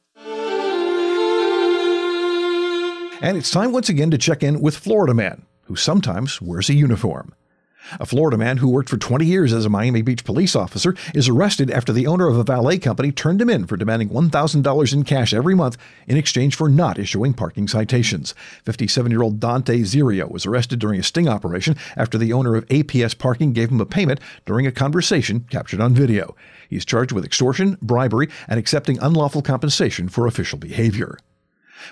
And 3.21 3.37
it's 3.37 3.51
time 3.51 3.71
once 3.71 3.87
again 3.87 4.11
to 4.11 4.17
check 4.17 4.43
in 4.43 4.59
with 4.59 4.75
Florida 4.75 5.13
Man, 5.13 5.43
who 5.65 5.75
sometimes 5.75 6.41
wears 6.41 6.69
a 6.69 6.73
uniform. 6.73 7.33
A 7.99 8.05
Florida 8.05 8.37
man 8.37 8.57
who 8.57 8.69
worked 8.69 8.89
for 8.89 8.97
20 8.97 9.25
years 9.25 9.53
as 9.53 9.65
a 9.65 9.69
Miami 9.69 10.01
Beach 10.01 10.23
police 10.23 10.55
officer 10.55 10.95
is 11.13 11.27
arrested 11.27 11.69
after 11.69 11.91
the 11.91 12.07
owner 12.07 12.27
of 12.27 12.37
a 12.37 12.43
valet 12.43 12.77
company 12.77 13.11
turned 13.11 13.41
him 13.41 13.49
in 13.49 13.65
for 13.67 13.77
demanding 13.77 14.09
$1,000 14.09 14.93
in 14.93 15.03
cash 15.03 15.33
every 15.33 15.55
month 15.55 15.77
in 16.07 16.17
exchange 16.17 16.55
for 16.55 16.69
not 16.69 16.97
issuing 16.97 17.33
parking 17.33 17.67
citations. 17.67 18.33
57 18.65 19.11
year 19.11 19.21
old 19.21 19.39
Dante 19.39 19.79
Zirio 19.81 20.29
was 20.29 20.45
arrested 20.45 20.79
during 20.79 20.99
a 20.99 21.03
sting 21.03 21.27
operation 21.27 21.75
after 21.95 22.17
the 22.17 22.33
owner 22.33 22.55
of 22.55 22.65
APS 22.67 23.17
Parking 23.17 23.53
gave 23.53 23.69
him 23.69 23.81
a 23.81 23.85
payment 23.85 24.19
during 24.45 24.65
a 24.65 24.71
conversation 24.71 25.45
captured 25.49 25.81
on 25.81 25.93
video. 25.93 26.35
He's 26.69 26.85
charged 26.85 27.11
with 27.11 27.25
extortion, 27.25 27.77
bribery, 27.81 28.29
and 28.47 28.59
accepting 28.59 28.97
unlawful 28.99 29.41
compensation 29.41 30.09
for 30.09 30.27
official 30.27 30.57
behavior. 30.57 31.17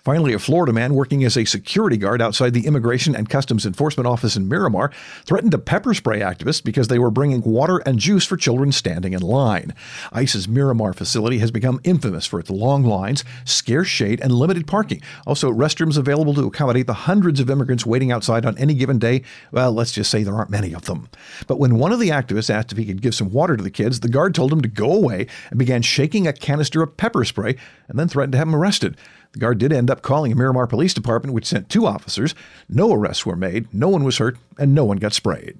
Finally, 0.04 0.34
a 0.34 0.40
Florida 0.40 0.74
man 0.74 0.94
working 0.94 1.24
as 1.24 1.38
a 1.38 1.46
security 1.46 1.98
guard 1.98 2.22
outside 2.22 2.54
the 2.54 2.66
Immigration 2.66 3.16
and 3.16 3.30
Customs 3.30 3.66
Enforcement 3.66 4.08
Office 4.08 4.36
in 4.36 4.48
Miramar 4.48 4.92
threatened 5.26 5.52
to 5.52 5.58
pepper 5.58 5.94
spray 5.94 6.20
activists 6.20 6.64
because 6.64 6.88
they 6.88 7.00
were 7.00 7.12
bringing 7.12 7.42
water 7.42 7.78
and 7.80 8.00
juice 8.00 8.26
for 8.26 8.38
children 8.38 8.72
standing 8.72 9.14
in 9.14 9.22
line. 9.22 9.74
ICE's 10.12 10.48
Miramar 10.48 10.94
facility 10.94 11.40
has 11.40 11.52
become 11.52 11.80
infamous 11.84 12.26
for 12.26 12.40
its 12.40 12.50
long 12.50 12.84
lines, 12.84 13.24
scarce 13.46 13.88
shade, 13.88 14.20
and 14.22 14.32
limited 14.32 14.68
parking. 14.68 15.02
Also, 15.26 15.52
restrooms 15.52 15.98
available 15.98 16.34
to 16.34 16.48
accommodate 16.48 16.88
the 16.88 16.94
hundreds 16.94 17.40
of 17.40 17.50
immigrants 17.50 17.86
waiting 17.86 18.12
outside 18.12 18.46
on 18.46 18.58
any 18.58 18.74
given 18.74 19.00
day. 19.00 19.24
Well, 19.52 19.72
let's 19.72 19.92
just 19.92 20.12
say 20.12 20.24
there 20.24 20.36
aren't 20.36 20.50
many 20.50 20.74
of 20.74 20.86
them. 20.86 21.10
But 21.48 21.60
when 21.60 21.76
one 21.76 21.92
of 21.92 22.00
the 22.00 22.10
activists 22.10 22.50
asked 22.50 22.72
if 22.72 22.78
he 22.78 22.86
could 22.86 23.02
give 23.02 23.16
some 23.16 23.32
water 23.32 23.58
to 23.58 23.64
the 23.64 23.70
kids, 23.70 24.00
the 24.00 24.10
guard 24.10 24.36
told 24.36 24.52
him 24.52 24.62
to 24.62 24.68
go 24.68 24.92
away 24.92 25.28
and 25.50 25.60
began 25.60 25.82
shaking 25.82 26.28
a 26.28 26.34
canister 26.34 26.82
of 26.82 26.98
pepper 26.98 27.24
spray 27.26 27.56
and 27.88 28.00
then 28.00 28.08
threatened 28.08 28.32
to 28.34 28.38
have 28.38 28.48
him 28.48 28.56
arrested. 28.56 28.98
The 29.34 29.39
guard 29.39 29.60
did 29.60 29.72
end 29.72 29.89
up 29.89 30.02
calling 30.02 30.32
a 30.32 30.36
Miramar 30.36 30.67
Police 30.67 30.94
Department, 30.94 31.34
which 31.34 31.46
sent 31.46 31.70
two 31.70 31.86
officers. 31.86 32.36
No 32.67 32.91
arrests 32.91 33.26
were 33.26 33.36
made, 33.36 33.74
no 33.74 33.88
one 33.88 34.04
was 34.04 34.17
hurt, 34.17 34.38
and 34.58 34.76
no 34.76 34.84
one 34.84 34.98
got 34.98 35.13
sprayed. 35.13 35.58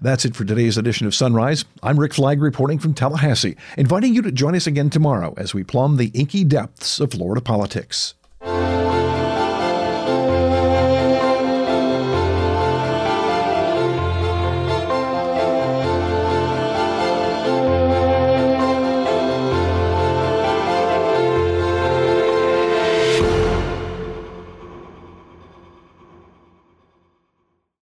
That's 0.00 0.24
it 0.24 0.34
for 0.34 0.44
today's 0.44 0.76
edition 0.76 1.06
of 1.06 1.14
Sunrise. 1.14 1.64
I'm 1.82 2.00
Rick 2.00 2.14
Flagg 2.14 2.40
reporting 2.40 2.78
from 2.78 2.94
Tallahassee, 2.94 3.56
inviting 3.76 4.14
you 4.14 4.22
to 4.22 4.32
join 4.32 4.54
us 4.56 4.66
again 4.66 4.90
tomorrow 4.90 5.34
as 5.36 5.54
we 5.54 5.62
plumb 5.62 5.96
the 5.96 6.10
inky 6.14 6.42
depths 6.42 6.98
of 6.98 7.12
Florida 7.12 7.40
politics. 7.40 8.14